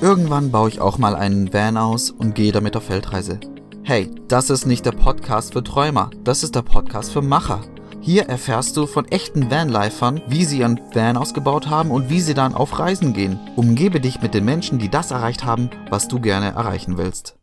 Irgendwann 0.00 0.50
baue 0.50 0.68
ich 0.68 0.80
auch 0.80 0.98
mal 0.98 1.14
einen 1.14 1.52
Van 1.52 1.76
aus 1.76 2.10
und 2.10 2.34
gehe 2.34 2.52
damit 2.52 2.76
auf 2.76 2.84
Feldreise. 2.84 3.38
Hey, 3.82 4.10
das 4.28 4.50
ist 4.50 4.66
nicht 4.66 4.86
der 4.86 4.92
Podcast 4.92 5.52
für 5.52 5.64
Träumer, 5.64 6.10
das 6.24 6.42
ist 6.42 6.54
der 6.54 6.62
Podcast 6.62 7.12
für 7.12 7.22
Macher. 7.22 7.60
Hier 8.02 8.28
erfährst 8.28 8.76
du 8.76 8.86
von 8.86 9.04
echten 9.06 9.50
Vanlifern, 9.50 10.22
wie 10.26 10.44
sie 10.44 10.60
ihren 10.60 10.80
Van 10.94 11.16
ausgebaut 11.18 11.68
haben 11.68 11.90
und 11.90 12.08
wie 12.08 12.20
sie 12.20 12.34
dann 12.34 12.54
auf 12.54 12.78
Reisen 12.78 13.12
gehen. 13.12 13.38
Umgebe 13.56 14.00
dich 14.00 14.22
mit 14.22 14.32
den 14.32 14.44
Menschen, 14.44 14.78
die 14.78 14.88
das 14.88 15.10
erreicht 15.10 15.44
haben, 15.44 15.70
was 15.90 16.08
du 16.08 16.18
gerne 16.18 16.52
erreichen 16.52 16.96
willst. 16.96 17.39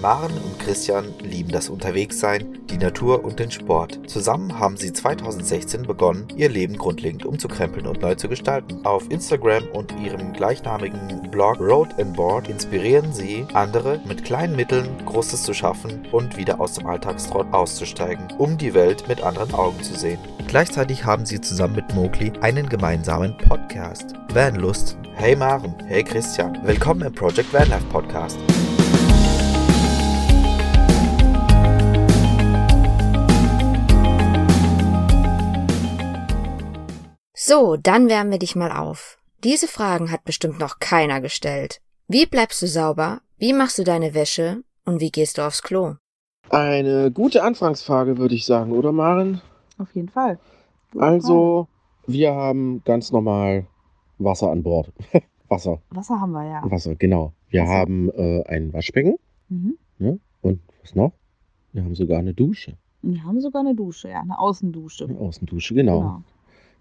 Maren 0.00 0.32
und 0.32 0.58
Christian 0.60 1.12
lieben 1.22 1.50
das 1.50 1.68
Unterwegssein, 1.68 2.58
die 2.70 2.78
Natur 2.78 3.24
und 3.24 3.40
den 3.40 3.50
Sport. 3.50 3.98
Zusammen 4.06 4.58
haben 4.58 4.76
sie 4.76 4.92
2016 4.92 5.82
begonnen, 5.82 6.28
ihr 6.36 6.48
Leben 6.48 6.76
grundlegend 6.76 7.24
umzukrempeln 7.24 7.86
und 7.86 8.00
neu 8.00 8.14
zu 8.14 8.28
gestalten. 8.28 8.84
Auf 8.84 9.10
Instagram 9.10 9.64
und 9.72 9.98
ihrem 10.00 10.32
gleichnamigen 10.32 11.28
Blog 11.30 11.58
Road 11.58 11.88
and 11.98 12.14
Board 12.14 12.48
inspirieren 12.48 13.12
sie 13.12 13.44
andere, 13.54 14.00
mit 14.06 14.24
kleinen 14.24 14.54
Mitteln 14.54 14.88
Großes 15.04 15.42
zu 15.42 15.52
schaffen 15.52 16.06
und 16.12 16.36
wieder 16.36 16.60
aus 16.60 16.74
dem 16.74 16.86
Alltagstrott 16.86 17.52
auszusteigen, 17.52 18.28
um 18.38 18.56
die 18.56 18.74
Welt 18.74 19.08
mit 19.08 19.22
anderen 19.22 19.52
Augen 19.54 19.82
zu 19.82 19.94
sehen. 19.96 20.20
Gleichzeitig 20.46 21.04
haben 21.04 21.26
sie 21.26 21.40
zusammen 21.40 21.74
mit 21.74 21.94
Mowgli 21.94 22.32
einen 22.40 22.68
gemeinsamen 22.68 23.36
Podcast. 23.36 24.14
Vanlust. 24.32 24.96
Hey 25.14 25.34
Maren, 25.34 25.74
hey 25.86 26.04
Christian, 26.04 26.56
willkommen 26.62 27.02
im 27.02 27.12
Project 27.12 27.52
Vanlife 27.52 27.84
Podcast. 27.90 28.38
So, 37.48 37.78
dann 37.78 38.10
wärmen 38.10 38.30
wir 38.30 38.38
dich 38.38 38.56
mal 38.56 38.70
auf. 38.70 39.16
Diese 39.42 39.68
Fragen 39.68 40.12
hat 40.12 40.22
bestimmt 40.24 40.58
noch 40.58 40.80
keiner 40.80 41.22
gestellt. 41.22 41.80
Wie 42.06 42.26
bleibst 42.26 42.60
du 42.60 42.66
sauber? 42.66 43.22
Wie 43.38 43.54
machst 43.54 43.78
du 43.78 43.84
deine 43.84 44.12
Wäsche? 44.12 44.62
Und 44.84 45.00
wie 45.00 45.10
gehst 45.10 45.38
du 45.38 45.46
aufs 45.46 45.62
Klo? 45.62 45.94
Eine 46.50 47.10
gute 47.10 47.42
Anfangsfrage, 47.42 48.18
würde 48.18 48.34
ich 48.34 48.44
sagen, 48.44 48.72
oder 48.72 48.92
Maren? 48.92 49.40
Auf 49.78 49.94
jeden 49.94 50.10
Fall. 50.10 50.38
Also, 50.98 51.68
wir 52.06 52.34
haben 52.34 52.82
ganz 52.84 53.12
normal 53.12 53.66
Wasser 54.18 54.50
an 54.50 54.62
Bord. 54.62 54.92
Wasser. 55.48 55.80
Wasser 55.88 56.20
haben 56.20 56.32
wir 56.32 56.44
ja. 56.44 56.70
Wasser, 56.70 56.96
genau. 56.96 57.32
Wir 57.48 57.62
Wasser. 57.62 57.72
haben 57.72 58.10
äh, 58.10 58.44
ein 58.44 58.74
Waschbecken. 58.74 59.16
Mhm. 59.48 59.78
Ne? 59.96 60.20
Und 60.42 60.60
was 60.82 60.94
noch? 60.94 61.12
Wir 61.72 61.82
haben 61.82 61.94
sogar 61.94 62.18
eine 62.18 62.34
Dusche. 62.34 62.76
Wir 63.00 63.24
haben 63.24 63.40
sogar 63.40 63.60
eine 63.60 63.74
Dusche, 63.74 64.10
ja, 64.10 64.20
eine 64.20 64.38
Außendusche. 64.38 65.06
Eine 65.06 65.18
Außendusche, 65.18 65.72
genau. 65.72 66.22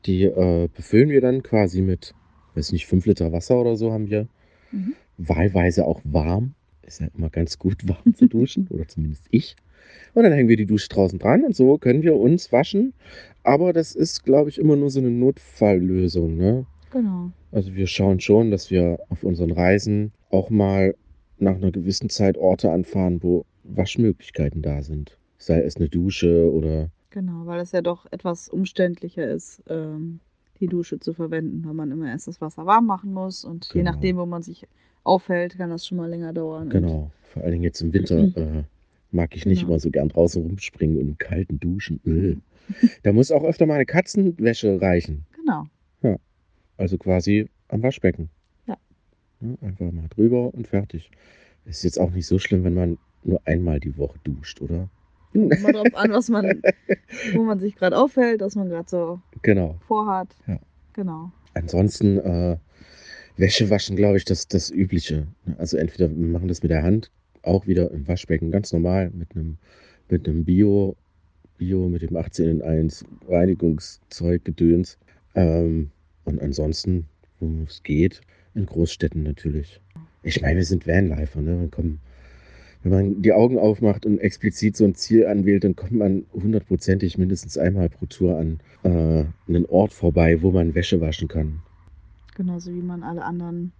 Die 0.07 0.23
äh, 0.23 0.69
befüllen 0.73 1.09
wir 1.09 1.21
dann 1.21 1.43
quasi 1.43 1.81
mit, 1.81 2.13
weiß 2.55 2.71
nicht, 2.71 2.87
5 2.87 3.05
Liter 3.05 3.31
Wasser 3.31 3.59
oder 3.59 3.75
so 3.75 3.91
haben 3.91 4.09
wir. 4.09 4.27
Mhm. 4.71 4.95
Wahlweise 5.17 5.85
auch 5.85 6.01
warm. 6.03 6.53
Ist 6.81 7.01
ja 7.01 7.07
immer 7.17 7.29
ganz 7.29 7.59
gut, 7.59 7.87
warm 7.87 8.15
zu 8.15 8.27
duschen. 8.27 8.67
oder 8.69 8.87
zumindest 8.87 9.25
ich. 9.29 9.55
Und 10.13 10.23
dann 10.23 10.33
hängen 10.33 10.49
wir 10.49 10.57
die 10.57 10.65
Dusche 10.65 10.89
draußen 10.89 11.19
dran 11.19 11.43
und 11.43 11.55
so 11.55 11.77
können 11.77 12.01
wir 12.01 12.15
uns 12.15 12.51
waschen. 12.51 12.93
Aber 13.43 13.73
das 13.73 13.95
ist, 13.95 14.23
glaube 14.23 14.49
ich, 14.49 14.57
immer 14.57 14.75
nur 14.75 14.89
so 14.89 14.99
eine 14.99 15.11
Notfalllösung. 15.11 16.37
Ne? 16.37 16.65
Genau. 16.91 17.31
Also 17.51 17.75
wir 17.75 17.87
schauen 17.87 18.19
schon, 18.19 18.51
dass 18.51 18.71
wir 18.71 18.99
auf 19.09 19.23
unseren 19.23 19.51
Reisen 19.51 20.11
auch 20.29 20.49
mal 20.49 20.95
nach 21.39 21.55
einer 21.55 21.71
gewissen 21.71 22.09
Zeit 22.09 22.37
Orte 22.37 22.71
anfahren, 22.71 23.21
wo 23.21 23.45
Waschmöglichkeiten 23.63 24.61
da 24.61 24.81
sind. 24.81 25.17
Sei 25.37 25.61
es 25.61 25.77
eine 25.77 25.89
Dusche 25.89 26.51
oder 26.51 26.89
Genau, 27.17 27.47
weil 27.47 27.59
es 27.61 27.71
ja 27.71 27.81
doch 27.81 28.05
etwas 28.11 28.47
umständlicher 28.47 29.27
ist, 29.27 29.63
ähm, 29.69 30.19
die 30.59 30.67
Dusche 30.67 30.99
zu 30.99 31.13
verwenden, 31.15 31.63
weil 31.65 31.73
man 31.73 31.89
immer 31.89 32.07
erst 32.07 32.27
das 32.27 32.41
Wasser 32.41 32.67
warm 32.67 32.85
machen 32.85 33.11
muss 33.11 33.43
und 33.43 33.65
je 33.73 33.79
Genau. 33.81 33.91
nachdem, 33.91 34.17
wo 34.17 34.27
man 34.27 34.43
sich 34.43 34.67
aufhält, 35.03 35.57
kann 35.57 35.71
das 35.71 35.87
schon 35.87 35.97
mal 35.97 36.07
länger 36.11 36.31
dauern. 36.31 36.69
Genau, 36.69 37.09
vor 37.23 37.41
allen 37.41 37.53
Dingen 37.53 37.63
jetzt 37.63 37.81
im 37.81 37.91
Winter 37.91 38.19
äh, 38.37 38.63
mag 39.09 39.35
ich 39.35 39.47
nicht 39.47 39.61
Genau. 39.61 39.71
immer 39.71 39.79
so 39.79 39.89
gern 39.89 40.09
draußen 40.09 40.43
rumspringen 40.43 40.97
und 40.99 41.07
im 41.07 41.17
kalten 41.17 41.59
duschen. 41.59 41.99
Äh. 42.05 42.35
Da 43.01 43.13
muss 43.13 43.31
auch 43.31 43.43
öfter 43.43 43.65
mal 43.65 43.73
eine 43.75 43.87
Katzenwäsche 43.87 44.79
reichen. 44.79 45.25
Genau. 45.35 45.65
Also 46.79 46.99
quasi 46.99 47.49
am 47.69 47.81
Waschbecken. 47.81 48.29
Ja. 48.67 48.77
Ja, 49.41 49.55
einfach 49.67 49.91
mal 49.91 50.07
drüber 50.09 50.53
und 50.53 50.67
fertig. 50.67 51.09
Ist 51.65 51.83
jetzt 51.83 51.99
auch 51.99 52.11
nicht 52.11 52.27
so 52.27 52.37
schlimm, 52.37 52.63
wenn 52.63 52.75
man 52.75 52.99
nur 53.23 53.41
einmal 53.45 53.79
die 53.79 53.97
Woche 53.97 54.19
duscht, 54.23 54.61
oder? 54.61 54.87
Immer 55.43 55.71
drauf 55.73 55.93
an, 55.95 56.11
was 56.11 56.29
man, 56.29 56.61
wo 57.33 57.43
man 57.43 57.59
sich 57.59 57.75
gerade 57.75 57.97
aufhält, 57.97 58.41
was 58.41 58.55
man 58.55 58.69
gerade 58.69 58.89
so 58.89 59.19
Genau. 59.41 59.75
vorhat. 59.87 60.29
Ja. 60.47 60.59
Genau. 60.93 61.31
Ansonsten 61.53 62.17
äh, 62.19 62.57
Wäsche 63.37 63.69
waschen, 63.69 63.95
glaube 63.95 64.17
ich, 64.17 64.25
das 64.25 64.47
das 64.47 64.69
Übliche. 64.71 65.27
Also 65.57 65.77
entweder 65.77 66.09
wir 66.09 66.27
machen 66.27 66.47
das 66.47 66.61
mit 66.63 66.71
der 66.71 66.83
Hand, 66.83 67.11
auch 67.43 67.67
wieder 67.67 67.91
im 67.91 68.07
Waschbecken, 68.07 68.51
ganz 68.51 68.73
normal, 68.73 69.11
mit 69.11 69.35
einem 69.35 69.57
mit 70.09 70.27
einem 70.27 70.43
Bio, 70.45 70.95
Bio 71.57 71.89
mit 71.89 72.01
dem 72.01 72.15
18 72.15 72.47
in 72.47 72.61
1 72.61 73.03
Reinigungszeug, 73.27 74.43
Gedöns. 74.45 74.97
Ähm, 75.35 75.91
und 76.25 76.41
ansonsten, 76.41 77.05
wo 77.39 77.63
es 77.67 77.83
geht, 77.83 78.21
in 78.55 78.65
Großstädten 78.65 79.23
natürlich. 79.23 79.81
Ich 80.23 80.41
meine, 80.41 80.57
wir 80.57 80.65
sind 80.65 80.87
Vanlifer, 80.87 81.41
ne? 81.41 81.55
Man 81.55 81.71
kommt, 81.71 81.99
wenn 82.83 82.91
man 82.91 83.21
die 83.21 83.33
Augen 83.33 83.59
aufmacht 83.59 84.05
und 84.05 84.19
explizit 84.19 84.77
so 84.77 84.85
ein 84.85 84.95
Ziel 84.95 85.27
anwählt, 85.27 85.63
dann 85.63 85.75
kommt 85.75 85.93
man 85.93 86.25
hundertprozentig 86.33 87.17
mindestens 87.17 87.57
einmal 87.57 87.89
pro 87.89 88.05
Tour 88.05 88.37
an 88.37 88.59
äh, 88.83 89.25
einen 89.47 89.65
Ort 89.67 89.93
vorbei, 89.93 90.41
wo 90.41 90.51
man 90.51 90.75
Wäsche 90.75 91.01
waschen 91.01 91.27
kann. 91.27 91.59
Genauso 92.35 92.71
wie 92.71 92.81
man 92.81 93.03
alle 93.03 93.23
anderen 93.23 93.71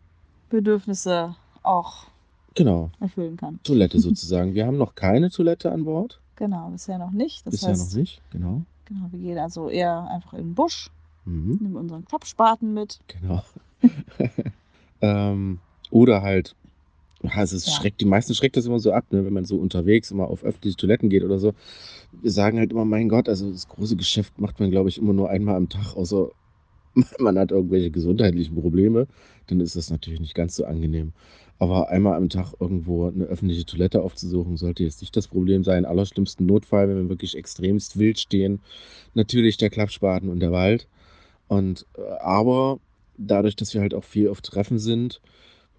Bedürfnisse 0.49 1.35
auch 1.63 2.07
Genau, 2.55 2.89
erfüllen 2.99 3.37
kann. 3.37 3.59
Toilette 3.63 3.99
sozusagen. 3.99 4.55
Wir 4.55 4.65
haben 4.65 4.77
noch 4.77 4.95
keine 4.95 5.29
Toilette 5.29 5.71
an 5.71 5.85
Bord. 5.85 6.19
Genau, 6.37 6.69
bisher 6.69 6.97
noch 6.97 7.11
nicht. 7.11 7.45
Das 7.45 7.51
Bisher 7.51 7.69
heißt, 7.69 7.91
noch 7.93 7.99
nicht, 7.99 8.21
genau. 8.31 8.63
Genau, 8.85 9.07
wir 9.11 9.19
gehen 9.19 9.37
also 9.37 9.69
eher 9.69 10.07
einfach 10.09 10.33
in 10.33 10.39
den 10.49 10.55
Busch, 10.55 10.89
Mhm. 11.25 11.57
nehmen 11.61 11.75
unseren 11.75 12.05
Klappspaten 12.05 12.73
mit. 12.73 12.99
Genau. 13.07 13.43
ähm, 15.01 15.59
oder 15.91 16.21
halt, 16.21 16.55
ja, 17.35 17.43
es 17.43 17.53
ist 17.53 17.67
Ja. 17.67 17.73
schreckt, 17.73 18.01
die 18.01 18.05
meisten 18.05 18.33
schreckt 18.33 18.57
das 18.57 18.65
immer 18.65 18.79
so 18.79 18.91
ab, 18.91 19.05
ne, 19.11 19.25
wenn 19.25 19.33
man 19.33 19.45
so 19.45 19.57
unterwegs 19.57 20.11
immer 20.11 20.27
auf 20.27 20.43
öffentliche 20.43 20.77
Toiletten 20.77 21.09
geht 21.09 21.23
oder 21.23 21.39
so. 21.39 21.53
Wir 22.11 22.31
sagen 22.31 22.59
halt 22.59 22.71
immer, 22.71 22.85
mein 22.85 23.09
Gott, 23.09 23.29
also 23.29 23.51
das 23.51 23.67
große 23.67 23.95
Geschäft 23.95 24.39
macht 24.39 24.59
man, 24.59 24.71
glaube 24.71 24.89
ich, 24.89 24.97
immer 24.97 25.13
nur 25.13 25.29
einmal 25.29 25.55
am 25.55 25.69
Tag, 25.69 25.95
außer 25.95 26.31
man 27.19 27.37
hat 27.37 27.51
irgendwelche 27.51 27.91
gesundheitlichen 27.91 28.55
Probleme, 28.55 29.07
dann 29.47 29.59
ist 29.59 29.75
das 29.75 29.89
natürlich 29.89 30.19
nicht 30.19 30.35
ganz 30.35 30.55
so 30.55 30.65
angenehm. 30.65 31.13
Aber 31.59 31.89
einmal 31.89 32.15
am 32.17 32.29
Tag 32.29 32.53
irgendwo 32.59 33.07
eine 33.07 33.25
öffentliche 33.25 33.65
Toilette 33.65 34.03
aufzusuchen, 34.03 34.57
sollte 34.57 34.83
jetzt 34.83 35.01
nicht 35.01 35.15
das 35.15 35.27
Problem 35.27 35.63
sein. 35.63 35.85
Allerschlimmsten 35.85 36.45
Notfall, 36.45 36.87
wenn 36.87 36.97
wir 36.97 37.09
wirklich 37.09 37.35
extremst 37.35 37.97
wild 37.97 38.19
stehen, 38.19 38.61
natürlich 39.15 39.57
der 39.57 39.71
Klappspaten 39.71 40.29
und 40.29 40.39
der 40.39 40.51
Wald. 40.51 40.87
Und 41.47 41.85
äh, 41.97 42.01
aber 42.19 42.79
dadurch, 43.17 43.55
dass 43.55 43.73
wir 43.73 43.81
halt 43.81 43.93
auch 43.95 44.03
viel 44.03 44.29
auf 44.29 44.41
Treffen 44.41 44.77
sind, 44.77 45.21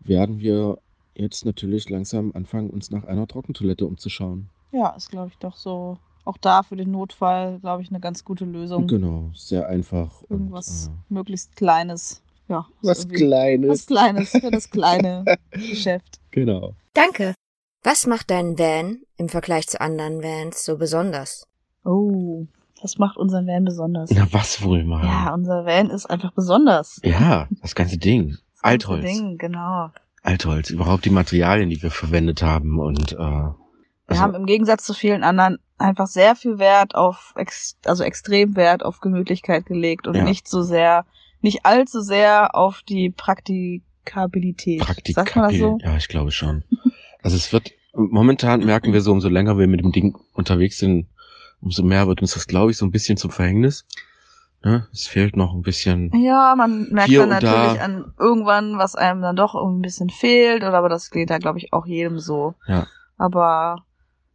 werden 0.00 0.40
wir 0.40 0.78
jetzt 1.18 1.44
natürlich 1.44 1.90
langsam 1.90 2.32
anfangen, 2.34 2.70
uns 2.70 2.90
nach 2.90 3.04
einer 3.04 3.26
Trockentoilette 3.26 3.86
umzuschauen. 3.86 4.48
Ja, 4.72 4.90
ist, 4.90 5.10
glaube 5.10 5.28
ich, 5.28 5.38
doch 5.38 5.56
so, 5.56 5.98
auch 6.24 6.36
da 6.38 6.62
für 6.62 6.76
den 6.76 6.90
Notfall, 6.90 7.58
glaube 7.60 7.82
ich, 7.82 7.90
eine 7.90 8.00
ganz 8.00 8.24
gute 8.24 8.44
Lösung. 8.44 8.86
Genau, 8.86 9.30
sehr 9.34 9.68
einfach. 9.68 10.22
und, 10.22 10.30
Irgendwas 10.30 10.88
äh, 10.88 11.12
möglichst 11.12 11.56
Kleines. 11.56 12.22
Ja, 12.48 12.66
was 12.82 13.08
Kleines. 13.08 13.68
Was 13.68 13.86
Kleines 13.86 14.30
für 14.30 14.50
das 14.50 14.70
kleine 14.70 15.24
Geschäft. 15.50 16.18
Genau. 16.30 16.74
Danke. 16.94 17.34
Was 17.82 18.06
macht 18.06 18.30
dein 18.30 18.58
Van 18.58 19.02
im 19.16 19.28
Vergleich 19.28 19.68
zu 19.68 19.80
anderen 19.80 20.22
Vans 20.22 20.64
so 20.64 20.78
besonders? 20.78 21.46
Oh, 21.84 22.46
das 22.80 22.98
macht 22.98 23.16
unseren 23.16 23.46
Van 23.46 23.64
besonders. 23.64 24.10
Na, 24.10 24.26
was 24.32 24.62
wohl 24.62 24.84
mal? 24.84 25.04
Ja, 25.04 25.34
unser 25.34 25.64
Van 25.64 25.90
ist 25.90 26.06
einfach 26.06 26.32
besonders. 26.32 27.00
Ja, 27.04 27.48
das 27.62 27.74
ganze 27.74 27.98
Ding. 27.98 28.30
Das 28.30 28.64
Altholz. 28.64 29.04
ganze 29.04 29.18
Ding, 29.22 29.38
genau. 29.38 29.90
Altholz. 30.28 30.70
Überhaupt 30.70 31.04
die 31.04 31.10
Materialien, 31.10 31.70
die 31.70 31.82
wir 31.82 31.90
verwendet 31.90 32.42
haben 32.42 32.78
und 32.78 33.12
äh, 33.12 33.16
Wir 33.16 33.54
also- 34.08 34.22
haben 34.22 34.34
im 34.34 34.46
Gegensatz 34.46 34.84
zu 34.84 34.94
vielen 34.94 35.24
anderen 35.24 35.58
einfach 35.78 36.06
sehr 36.06 36.36
viel 36.36 36.58
Wert 36.58 36.94
auf, 36.94 37.32
ex 37.36 37.76
also 37.84 38.04
extrem 38.04 38.56
Wert 38.56 38.84
auf 38.84 39.00
Gemütlichkeit 39.00 39.66
gelegt 39.66 40.06
und 40.06 40.16
Ja. 40.16 40.24
nicht 40.24 40.48
so 40.48 40.62
sehr, 40.62 41.04
nicht 41.40 41.64
allzu 41.64 42.00
sehr 42.00 42.54
auf 42.54 42.82
die 42.88 43.10
Praktikabilität. 43.10 44.80
Sagt 44.84 44.88
man 44.90 44.96
das 45.04 45.14
Praktikabil. 45.32 45.58
so? 45.58 45.78
Ja, 45.82 45.96
ich 45.96 46.08
glaube 46.08 46.30
schon. 46.32 46.64
Also 47.22 47.36
es 47.36 47.52
wird, 47.52 47.72
momentan 47.94 48.64
merken 48.64 48.92
wir 48.92 49.00
so, 49.00 49.12
umso 49.12 49.28
länger 49.28 49.58
wir 49.58 49.66
mit 49.66 49.80
dem 49.80 49.92
Ding 49.92 50.16
unterwegs 50.34 50.78
sind, 50.78 51.06
umso 51.60 51.82
mehr 51.82 52.06
wird 52.06 52.20
uns 52.22 52.34
das, 52.34 52.46
glaube 52.46 52.70
ich, 52.70 52.76
so 52.76 52.84
ein 52.86 52.90
bisschen 52.90 53.16
zum 53.16 53.30
Verhängnis. 53.30 53.84
Ne? 54.64 54.86
Es 54.92 55.06
fehlt 55.06 55.36
noch 55.36 55.54
ein 55.54 55.62
bisschen. 55.62 56.10
Ja, 56.20 56.54
man 56.56 56.88
merkt 56.90 57.14
dann 57.14 57.30
und 57.32 57.42
da. 57.42 57.50
natürlich 57.50 57.80
an 57.80 58.12
irgendwann, 58.18 58.76
was 58.78 58.96
einem 58.96 59.22
dann 59.22 59.36
doch 59.36 59.54
irgendwie 59.54 59.78
ein 59.78 59.82
bisschen 59.82 60.10
fehlt, 60.10 60.62
oder 60.62 60.74
aber 60.74 60.88
das 60.88 61.10
geht 61.10 61.30
da, 61.30 61.38
glaube 61.38 61.58
ich, 61.58 61.72
auch 61.72 61.86
jedem 61.86 62.18
so. 62.18 62.54
Ja. 62.66 62.86
Aber 63.16 63.84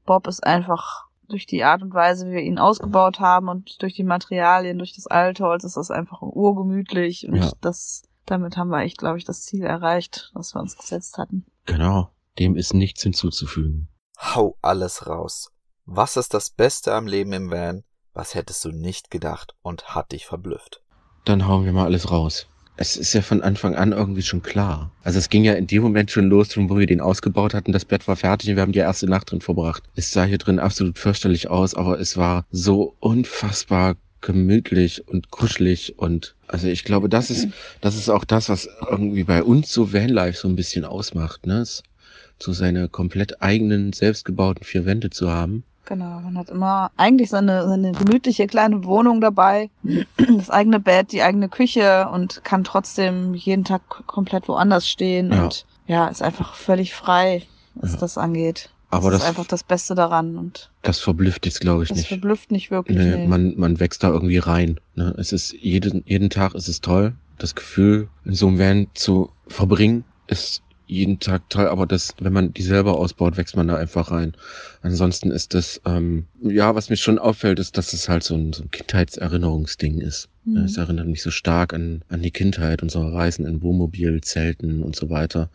Bob 0.05 0.27
ist 0.27 0.43
einfach 0.45 1.05
durch 1.27 1.45
die 1.45 1.63
Art 1.63 1.81
und 1.81 1.93
Weise, 1.93 2.27
wie 2.27 2.33
wir 2.33 2.41
ihn 2.41 2.59
ausgebaut 2.59 3.19
haben 3.19 3.49
und 3.49 3.81
durch 3.81 3.95
die 3.95 4.03
Materialien, 4.03 4.77
durch 4.77 4.93
das 4.95 5.07
Altholz, 5.07 5.63
ist 5.63 5.77
das 5.77 5.91
einfach 5.91 6.21
urgemütlich 6.21 7.27
und 7.27 7.35
Ja. 7.35 7.51
das 7.61 8.03
damit 8.25 8.55
haben 8.55 8.69
wir 8.69 8.79
echt, 8.81 8.99
glaube 8.99 9.17
ich, 9.17 9.25
das 9.25 9.41
Ziel 9.41 9.63
erreicht, 9.63 10.31
was 10.33 10.55
wir 10.55 10.61
uns 10.61 10.77
gesetzt 10.77 11.17
hatten. 11.17 11.45
Genau. 11.65 12.09
Dem 12.39 12.55
ist 12.55 12.73
nichts 12.73 13.03
hinzuzufügen. 13.03 13.89
Hau 14.17 14.57
alles 14.61 15.07
raus. 15.07 15.51
Was 15.85 16.15
ist 16.15 16.33
das 16.33 16.49
Beste 16.49 16.93
am 16.93 17.05
Leben 17.05 17.33
im 17.33 17.51
Van? 17.51 17.83
Was 18.15 18.36
hättest 18.36 18.63
du 18.63 18.69
nicht 18.71 19.10
gedacht 19.10 19.56
und 19.63 19.95
hat 19.95 20.12
dich 20.12 20.27
verblüfft? 20.27 20.81
Dann 21.25 21.48
hauen 21.48 21.65
wir 21.65 21.74
mal 21.74 21.86
alles 21.86 22.12
raus. 22.12 22.45
Es 22.77 22.95
ist 22.95 23.13
ja 23.13 23.24
von 23.24 23.42
Anfang 23.42 23.75
an 23.75 23.92
irgendwie 23.92 24.21
schon 24.21 24.44
klar. 24.44 24.92
Also 25.04 25.18
es 25.18 25.30
ging 25.30 25.44
ja 25.44 25.54
in 25.54 25.65
dem 25.65 25.81
Moment 25.81 26.12
schon 26.12 26.30
los, 26.30 26.56
wo 26.56 26.77
wir 26.77 26.86
den 26.86 27.01
ausgebaut 27.01 27.56
hatten. 27.56 27.71
Das 27.71 27.86
Bett 27.86 28.07
war 28.07 28.15
fertig 28.15 28.50
und 28.50 28.56
wir 28.56 28.62
haben 28.62 28.71
die 28.71 28.80
erste 28.80 29.07
Nacht 29.07 29.31
drin 29.31 29.42
verbracht. 29.42 29.83
Es 29.95 30.12
sah 30.12 30.25
hier 30.25 30.38
drin 30.38 30.60
absolut 30.60 31.00
fürchterlich 31.00 31.50
aus, 31.50 31.74
aber 31.74 32.00
es 32.00 32.15
war 32.15 32.45
so 32.51 32.95
unfassbar 33.00 33.95
gemütlich 34.21 35.07
und 35.07 35.31
kuschelig 35.31 35.98
und 35.98 36.36
also 36.48 36.68
ich 36.68 36.83
glaube, 36.83 37.09
das 37.09 37.30
ist 37.30 37.50
das 37.81 37.95
ist 37.95 38.09
auch 38.09 38.24
das, 38.24 38.48
was 38.48 38.69
irgendwie 38.89 39.24
bei 39.24 39.44
uns 39.44 39.71
so 39.71 39.92
Vanlife 39.92 40.38
so 40.38 40.48
ein 40.48 40.56
bisschen 40.56 40.86
ausmacht, 40.86 41.45
ne? 41.45 41.66
So 42.39 42.54
seine 42.54 42.89
komplett 42.89 43.42
eigenen 43.42 43.92
selbstgebauten 43.92 44.63
vier 44.63 44.86
Wände 44.86 45.09
zu 45.09 45.31
haben. 45.31 45.63
Genau, 45.85 46.21
man 46.21 46.38
hat 46.38 46.50
immer 46.50 46.91
eigentlich 46.95 47.30
seine, 47.30 47.68
seine 47.68 47.91
gemütliche 47.91 48.47
kleine 48.47 48.85
Wohnung 48.85 49.19
dabei, 49.19 49.69
das 50.38 50.50
eigene 50.50 50.80
Bett, 50.80 51.12
die 51.12 51.21
eigene 51.21 51.50
Küche 51.50 52.07
und 52.09 52.44
kann 52.45 52.63
trotzdem 52.63 53.33
jeden 53.33 53.65
Tag 53.65 53.81
komplett 54.07 54.47
woanders 54.47 54.88
stehen 54.88 55.31
Ja. 55.33 55.44
und 55.44 55.65
ja, 55.85 56.07
ist 56.07 56.21
einfach 56.21 56.56
völlig 56.56 56.94
frei, 56.94 57.44
was 57.75 57.94
Ja. 57.94 57.97
das 58.00 58.18
angeht. 58.18 58.69
Aber 58.91 59.09
das 59.12 59.19
das, 59.19 59.24
ist 59.24 59.30
einfach 59.30 59.47
das 59.50 59.63
Beste 59.63 59.95
daran 59.95 60.38
und 60.38 60.71
das 60.83 61.00
verblüfft 61.00 61.45
jetzt, 61.45 61.59
glaube 61.59 61.83
ich, 61.83 61.89
das 61.89 61.97
nicht. 61.97 62.07
verblüfft 62.07 62.51
nicht 62.51 62.71
wirklich. 62.71 62.97
Nee, 62.97 63.18
nee. 63.18 63.27
man, 63.27 63.53
man 63.57 63.80
wächst 63.80 64.03
da 64.03 64.09
irgendwie 64.09 64.38
rein. 64.38 64.80
Ne? 64.95 65.13
Es 65.18 65.33
ist 65.33 65.51
jeden, 65.53 66.03
jeden 66.07 66.30
Tag 66.30 66.53
ist 66.56 66.68
es 66.69 66.80
toll. 66.80 67.13
Das 67.39 67.56
Gefühl, 67.56 68.07
in 68.24 68.35
so 68.35 68.47
einem 68.47 68.59
Van 68.59 68.88
zu 68.94 69.31
verbringen, 69.47 70.06
ist 70.27 70.62
jeden 70.88 71.19
Tag 71.19 71.50
toll, 71.50 71.68
aber 71.68 71.85
das, 71.85 72.13
wenn 72.19 72.33
man 72.33 72.53
die 72.53 72.62
selber 72.62 72.97
ausbaut, 72.97 73.38
wächst 73.38 73.56
man 73.56 73.68
da 73.68 73.75
einfach 73.75 74.12
rein. 74.12 74.33
Ansonsten 74.81 75.31
ist 75.31 75.53
das, 75.53 75.81
ähm, 75.85 76.25
ja, 76.41 76.75
was 76.75 76.89
mir 76.89 76.97
schon 76.97 77.19
auffällt, 77.19 77.59
ist, 77.59 77.77
dass 77.77 77.94
es 77.94 78.09
halt 78.09 78.24
so 78.24 78.35
ein, 78.35 78.53
so 78.53 78.63
ein 78.63 78.71
Kindheitserinnerungsding 78.71 80.00
ist. 80.00 80.30
Mhm. 80.45 80.57
Es 80.57 80.77
erinnert 80.77 81.07
mich 81.07 81.21
so 81.21 81.31
stark 81.31 81.74
an, 81.74 82.03
an 82.09 82.21
die 82.21 82.31
Kindheit, 82.31 82.83
unsere 82.83 83.13
Reisen 83.13 83.45
in 83.45 83.62
Wohnmobil, 83.62 84.21
Zelten 84.21 84.83
und 84.83 84.95
so 84.95 85.09
weiter. 85.09 85.50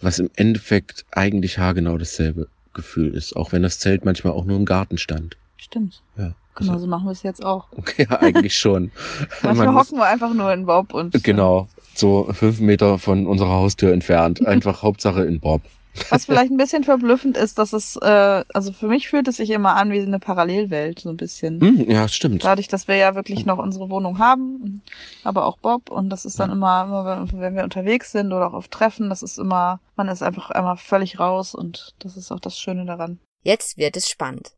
Was 0.00 0.18
im 0.18 0.30
Endeffekt 0.36 1.04
eigentlich 1.12 1.58
haargenau 1.58 1.96
dasselbe 1.96 2.48
Gefühl 2.74 3.14
ist, 3.14 3.36
auch 3.36 3.52
wenn 3.52 3.62
das 3.62 3.78
Zelt 3.78 4.04
manchmal 4.04 4.32
auch 4.32 4.44
nur 4.44 4.56
im 4.56 4.64
Garten 4.64 4.98
stand. 4.98 5.36
Stimmt. 5.56 6.02
Ja. 6.16 6.34
Genau 6.56 6.78
so 6.78 6.86
machen 6.86 7.06
wir 7.06 7.12
es 7.12 7.22
jetzt 7.22 7.44
auch. 7.44 7.66
Okay, 7.72 8.06
ja, 8.10 8.20
eigentlich 8.20 8.56
schon. 8.56 8.92
Manchmal 9.42 9.66
Man 9.66 9.76
hocken 9.76 9.98
wir 9.98 10.06
einfach 10.06 10.32
nur 10.32 10.52
in 10.52 10.66
Bob 10.66 10.94
und 10.94 11.24
Genau, 11.24 11.68
so 11.98 12.28
fünf 12.32 12.60
Meter 12.60 12.98
von 12.98 13.26
unserer 13.26 13.50
Haustür 13.50 13.92
entfernt. 13.92 14.44
Einfach 14.46 14.82
Hauptsache 14.82 15.24
in 15.24 15.40
Bob. 15.40 15.62
Was 16.10 16.24
vielleicht 16.24 16.50
ein 16.50 16.56
bisschen 16.56 16.82
verblüffend 16.82 17.36
ist, 17.36 17.56
dass 17.56 17.72
es, 17.72 17.94
äh, 18.02 18.44
also 18.52 18.72
für 18.72 18.88
mich 18.88 19.08
fühlt 19.08 19.28
es 19.28 19.36
sich 19.36 19.50
immer 19.50 19.76
an 19.76 19.92
wie 19.92 20.00
eine 20.00 20.18
Parallelwelt, 20.18 20.98
so 20.98 21.08
ein 21.10 21.16
bisschen. 21.16 21.60
Hm, 21.60 21.88
ja, 21.88 22.08
stimmt. 22.08 22.42
Dadurch, 22.42 22.66
dass 22.66 22.88
wir 22.88 22.96
ja 22.96 23.14
wirklich 23.14 23.46
noch 23.46 23.58
unsere 23.58 23.88
Wohnung 23.90 24.18
haben, 24.18 24.82
aber 25.22 25.44
auch 25.44 25.56
Bob 25.58 25.90
und 25.92 26.10
das 26.10 26.24
ist 26.24 26.40
dann 26.40 26.50
immer, 26.50 26.82
immer 26.82 27.28
wenn- 27.30 27.40
wenn 27.40 27.54
wir 27.54 27.62
unterwegs 27.62 28.10
sind 28.10 28.32
oder 28.32 28.48
auch 28.48 28.54
auf 28.54 28.66
Treffen, 28.66 29.08
das 29.08 29.22
ist 29.22 29.38
immer, 29.38 29.78
man 29.94 30.08
ist 30.08 30.20
einfach 30.24 30.50
einmal 30.50 30.76
völlig 30.78 31.20
raus 31.20 31.54
und 31.54 31.94
das 32.00 32.16
ist 32.16 32.32
auch 32.32 32.40
das 32.40 32.58
Schöne 32.58 32.86
daran. 32.86 33.20
Jetzt 33.44 33.78
wird 33.78 33.96
es 33.96 34.08
spannend. 34.10 34.50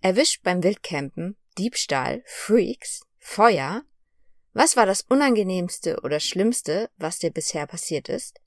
Erwischt 0.00 0.42
beim 0.42 0.62
Wildcampen, 0.62 1.36
Diebstahl, 1.58 2.22
Freaks, 2.24 3.02
Feuer. 3.18 3.82
Was 4.54 4.76
war 4.76 4.84
das 4.86 5.02
Unangenehmste 5.08 5.98
oder 6.02 6.20
Schlimmste, 6.20 6.90
was 6.98 7.18
dir 7.18 7.30
bisher 7.30 7.66
passiert 7.66 8.08
ist? 8.08 8.38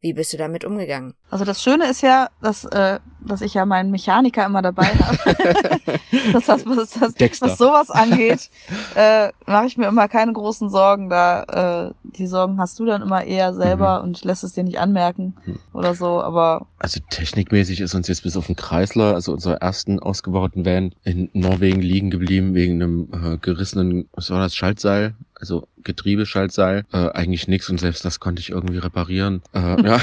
Wie 0.00 0.12
bist 0.12 0.32
du 0.32 0.36
damit 0.36 0.64
umgegangen? 0.64 1.14
Also 1.28 1.44
das 1.44 1.60
Schöne 1.60 1.86
ist 1.90 2.02
ja, 2.02 2.28
dass, 2.40 2.64
äh, 2.66 3.00
dass 3.26 3.40
ich 3.40 3.54
ja 3.54 3.66
meinen 3.66 3.90
Mechaniker 3.90 4.46
immer 4.46 4.62
dabei 4.62 4.84
habe. 4.84 5.18
das 6.32 6.48
heißt, 6.48 6.66
was, 6.66 6.90
das, 6.90 7.40
was 7.42 7.58
sowas 7.58 7.90
angeht, 7.90 8.48
äh, 8.94 9.32
mache 9.46 9.66
ich 9.66 9.76
mir 9.76 9.88
immer 9.88 10.06
keine 10.06 10.32
großen 10.32 10.70
Sorgen. 10.70 11.10
Da 11.10 11.88
äh, 11.88 11.94
die 12.16 12.28
Sorgen 12.28 12.60
hast 12.60 12.78
du 12.78 12.84
dann 12.84 13.02
immer 13.02 13.24
eher 13.24 13.54
selber 13.54 14.04
und 14.04 14.22
lässt 14.24 14.44
es 14.44 14.52
dir 14.52 14.62
nicht 14.62 14.78
anmerken 14.78 15.34
Mhm. 15.44 15.58
oder 15.72 15.94
so. 15.96 16.22
Aber 16.22 16.68
Also 16.78 17.00
technikmäßig 17.10 17.80
ist 17.80 17.96
uns 17.96 18.06
jetzt 18.06 18.22
bis 18.22 18.36
auf 18.36 18.46
den 18.46 18.54
Kreisler, 18.54 19.14
also 19.14 19.32
unserer 19.32 19.56
ersten 19.56 19.98
ausgebauten 19.98 20.64
Van, 20.64 20.94
in 21.02 21.28
Norwegen 21.32 21.80
liegen 21.82 22.10
geblieben 22.10 22.54
wegen 22.54 22.74
einem 22.80 23.08
äh, 23.12 23.36
gerissenen, 23.38 24.08
was 24.12 24.30
war 24.30 24.38
das, 24.38 24.54
Schaltseil, 24.54 25.14
also 25.40 25.68
Getriebeschaltseil. 25.88 26.84
Äh, 26.92 27.08
eigentlich 27.10 27.48
nix 27.48 27.68
und 27.70 27.80
selbst 27.80 28.04
das 28.04 28.20
konnte 28.20 28.40
ich 28.40 28.50
irgendwie 28.50 28.78
reparieren. 28.78 29.42
Äh, 29.54 29.82
ja. 29.84 30.00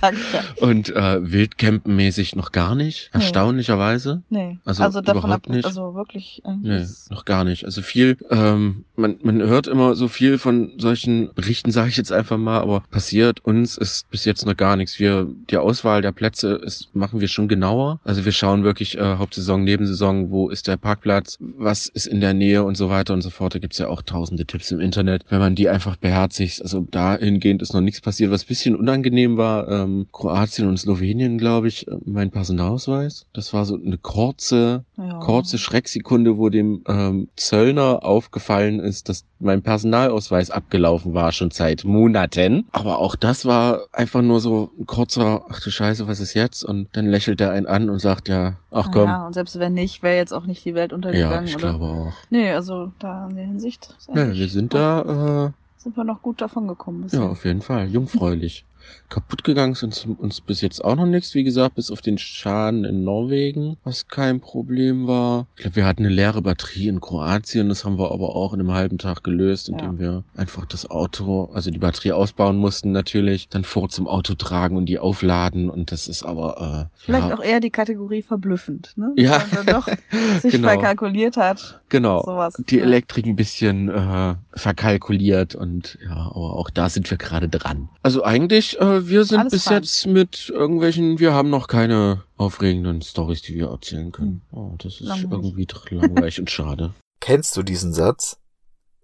und 0.60 0.90
äh, 0.90 1.20
Wildcampen-mäßig 1.22 2.34
noch 2.36 2.52
gar 2.52 2.74
nicht, 2.74 3.10
Nee. 3.14 3.20
erstaunlicherweise. 3.20 4.22
Nee. 4.30 4.58
Also 4.64 4.82
Also, 4.82 5.00
davon 5.00 5.20
überhaupt 5.24 5.46
ab, 5.48 5.52
nicht. 5.54 5.64
also 5.64 5.94
wirklich 5.94 6.40
eigentlich. 6.44 6.82
Nee, 6.82 7.14
noch 7.14 7.24
gar 7.24 7.44
nicht. 7.44 7.64
Also 7.64 7.82
viel, 7.82 8.16
ähm, 8.30 8.84
man, 8.96 9.16
man 9.22 9.42
hört 9.42 9.66
immer 9.66 9.94
so 9.94 10.08
viel 10.08 10.38
von 10.38 10.72
solchen 10.78 11.32
Berichten, 11.34 11.70
sage 11.70 11.88
ich 11.90 11.96
jetzt 11.96 12.12
einfach 12.12 12.38
mal, 12.38 12.60
aber 12.60 12.82
passiert 12.90 13.44
uns 13.44 13.76
ist 13.76 14.10
bis 14.10 14.24
jetzt 14.24 14.46
noch 14.46 14.56
gar 14.56 14.76
nichts. 14.76 14.98
Wir, 14.98 15.26
die 15.50 15.56
Auswahl 15.58 16.02
der 16.02 16.12
Plätze 16.12 16.54
ist, 16.54 16.94
machen 16.94 17.20
wir 17.20 17.28
schon 17.28 17.48
genauer. 17.48 18.00
Also 18.04 18.24
wir 18.24 18.32
schauen 18.32 18.64
wirklich 18.64 18.96
äh, 18.98 19.16
Hauptsaison, 19.16 19.62
Nebensaison, 19.64 20.30
wo 20.30 20.48
ist 20.48 20.66
der 20.68 20.76
Parkplatz, 20.76 21.36
was 21.40 21.86
ist 21.86 22.06
in 22.06 22.20
der 22.20 22.34
Nähe 22.34 22.62
und 22.64 22.76
so 22.76 22.88
weiter 22.88 23.14
und 23.14 23.22
so 23.22 23.30
fort. 23.30 23.54
Da 23.54 23.58
gibt's 23.58 23.78
ja 23.78 23.88
auch 23.88 24.02
tausende 24.02 24.46
Tipps 24.46 24.70
im 24.70 24.80
Internet, 24.80 25.01
wenn 25.06 25.38
man 25.38 25.54
die 25.54 25.68
einfach 25.68 25.96
beherzigt. 25.96 26.62
Also 26.62 26.86
dahingehend 26.90 27.62
ist 27.62 27.74
noch 27.74 27.80
nichts 27.80 28.00
passiert. 28.00 28.30
Was 28.30 28.44
ein 28.44 28.48
bisschen 28.48 28.76
unangenehm 28.76 29.36
war, 29.36 29.68
ähm, 29.68 30.06
Kroatien 30.12 30.68
und 30.68 30.78
Slowenien, 30.78 31.38
glaube 31.38 31.68
ich, 31.68 31.88
äh, 31.88 31.96
mein 32.04 32.30
Personalausweis. 32.30 33.26
Das 33.32 33.52
war 33.52 33.64
so 33.64 33.76
eine 33.76 33.98
kurze, 33.98 34.84
ja. 34.96 35.18
kurze 35.20 35.58
Schrecksekunde, 35.58 36.38
wo 36.38 36.48
dem 36.48 36.82
ähm, 36.86 37.28
Zöllner 37.36 38.04
aufgefallen 38.04 38.80
ist, 38.80 39.08
dass 39.08 39.24
mein 39.42 39.62
Personalausweis 39.62 40.50
abgelaufen 40.50 41.14
war, 41.14 41.32
schon 41.32 41.50
seit 41.50 41.84
Monaten. 41.84 42.66
Aber 42.72 42.98
auch 42.98 43.16
das 43.16 43.44
war 43.44 43.86
einfach 43.92 44.22
nur 44.22 44.40
so 44.40 44.70
ein 44.78 44.86
kurzer, 44.86 45.44
ach 45.48 45.60
du 45.60 45.70
Scheiße, 45.70 46.06
was 46.08 46.20
ist 46.20 46.34
jetzt? 46.34 46.64
Und 46.64 46.88
dann 46.92 47.06
lächelt 47.06 47.40
er 47.40 47.50
einen 47.50 47.66
an 47.66 47.90
und 47.90 47.98
sagt 47.98 48.28
ja, 48.28 48.58
ach 48.70 48.90
komm. 48.92 49.08
Ja, 49.08 49.26
und 49.26 49.32
selbst 49.34 49.58
wenn 49.58 49.74
nicht, 49.74 50.02
wäre 50.02 50.16
jetzt 50.16 50.32
auch 50.32 50.46
nicht 50.46 50.64
die 50.64 50.74
Welt 50.74 50.90
Ja, 50.92 50.96
untergegangen. 50.96 51.46
ich 51.48 51.56
oder? 51.56 51.70
glaube 51.70 51.84
auch. 51.84 52.12
Nee, 52.30 52.50
also 52.52 52.92
da 52.98 53.28
in 53.28 53.36
der 53.36 53.46
Hinsicht 53.46 53.94
Ja, 54.14 54.32
wir 54.32 54.48
sind 54.48 54.74
da, 54.74 55.46
äh, 55.46 55.50
sind 55.76 55.96
wir 55.96 56.04
noch 56.04 56.22
gut 56.22 56.40
davon 56.40 56.68
gekommen. 56.68 57.06
ja, 57.10 57.28
auf 57.28 57.44
jeden 57.44 57.62
Fall, 57.62 57.88
jungfräulich. 57.88 58.64
Kaputt 59.08 59.44
gegangen 59.44 59.72
ist 59.72 59.82
uns, 59.82 60.06
uns 60.18 60.40
bis 60.40 60.60
jetzt 60.62 60.82
auch 60.82 60.96
noch 60.96 61.06
nichts, 61.06 61.34
wie 61.34 61.44
gesagt, 61.44 61.74
bis 61.74 61.90
auf 61.90 62.00
den 62.00 62.16
Schaden 62.18 62.84
in 62.84 63.04
Norwegen, 63.04 63.76
was 63.84 64.08
kein 64.08 64.40
Problem 64.40 65.06
war. 65.06 65.46
Ich 65.56 65.62
glaube, 65.62 65.76
wir 65.76 65.84
hatten 65.86 66.04
eine 66.06 66.14
leere 66.14 66.40
Batterie 66.42 66.88
in 66.88 67.00
Kroatien, 67.00 67.68
das 67.68 67.84
haben 67.84 67.98
wir 67.98 68.10
aber 68.10 68.34
auch 68.34 68.54
in 68.54 68.60
einem 68.60 68.72
halben 68.72 68.98
Tag 68.98 69.22
gelöst, 69.22 69.68
indem 69.68 69.98
wir 69.98 70.24
einfach 70.36 70.64
das 70.64 70.90
Auto, 70.90 71.50
also 71.52 71.70
die 71.70 71.78
Batterie 71.78 72.12
ausbauen 72.12 72.56
mussten 72.56 72.92
natürlich, 72.92 73.48
dann 73.48 73.64
vor 73.64 73.88
zum 73.90 74.08
Auto 74.08 74.34
tragen 74.34 74.76
und 74.76 74.86
die 74.86 74.98
aufladen 74.98 75.68
und 75.68 75.92
das 75.92 76.08
ist 76.08 76.22
aber, 76.22 76.88
äh, 76.90 76.98
Vielleicht 77.04 77.28
ja, 77.28 77.34
auch 77.36 77.42
eher 77.42 77.60
die 77.60 77.70
Kategorie 77.70 78.22
verblüffend, 78.22 78.92
ne? 78.96 79.12
Ja. 79.16 79.38
Dass 79.40 79.52
man 79.52 79.66
doch 79.66 79.88
sich 80.40 80.52
Genau. 80.52 80.68
verkalkuliert 80.68 81.36
hat. 81.36 81.80
genau. 81.88 82.22
Sowas. 82.22 82.54
Die 82.68 82.76
Ja. 82.76 82.84
Elektrik 82.84 83.26
ein 83.26 83.36
bisschen 83.36 83.88
äh, 83.90 84.34
verkalkuliert 84.54 85.54
und 85.54 85.98
ja, 86.04 86.16
aber 86.16 86.56
auch 86.56 86.70
da 86.70 86.88
sind 86.88 87.10
wir 87.10 87.18
gerade 87.18 87.48
dran. 87.48 87.88
Also 88.02 88.24
eigentlich, 88.24 88.71
äh, 88.80 89.08
wir 89.08 89.24
sind 89.24 89.38
Alles 89.40 89.52
bis 89.52 89.64
fein. 89.64 89.74
jetzt 89.82 90.06
mit 90.06 90.48
irgendwelchen, 90.48 91.18
wir 91.18 91.32
haben 91.32 91.50
noch 91.50 91.68
keine 91.68 92.22
aufregenden 92.36 93.02
Stories, 93.02 93.42
die 93.42 93.54
wir 93.54 93.68
erzählen 93.68 94.12
können. 94.12 94.42
Oh, 94.52 94.74
das 94.78 94.94
ist 94.94 95.00
Hm. 95.00 95.30
Langweilig. 95.30 95.44
irgendwie 95.70 95.94
langweilig 95.96 96.40
und 96.40 96.50
schade. 96.50 96.94
Kennst 97.20 97.56
du 97.56 97.62
diesen 97.62 97.92
Satz? 97.92 98.38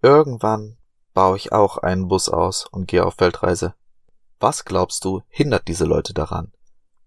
Irgendwann 0.02 0.76
baue 1.14 1.36
ich 1.36 1.52
auch 1.52 1.78
einen 1.78 2.08
Bus 2.08 2.28
aus 2.28 2.66
und 2.70 2.86
gehe 2.88 3.04
auf 3.04 3.18
Weltreise. 3.20 3.74
Was 4.40 4.64
glaubst 4.64 5.04
du, 5.04 5.22
hindert 5.28 5.66
diese 5.68 5.84
Leute 5.84 6.14
daran? 6.14 6.52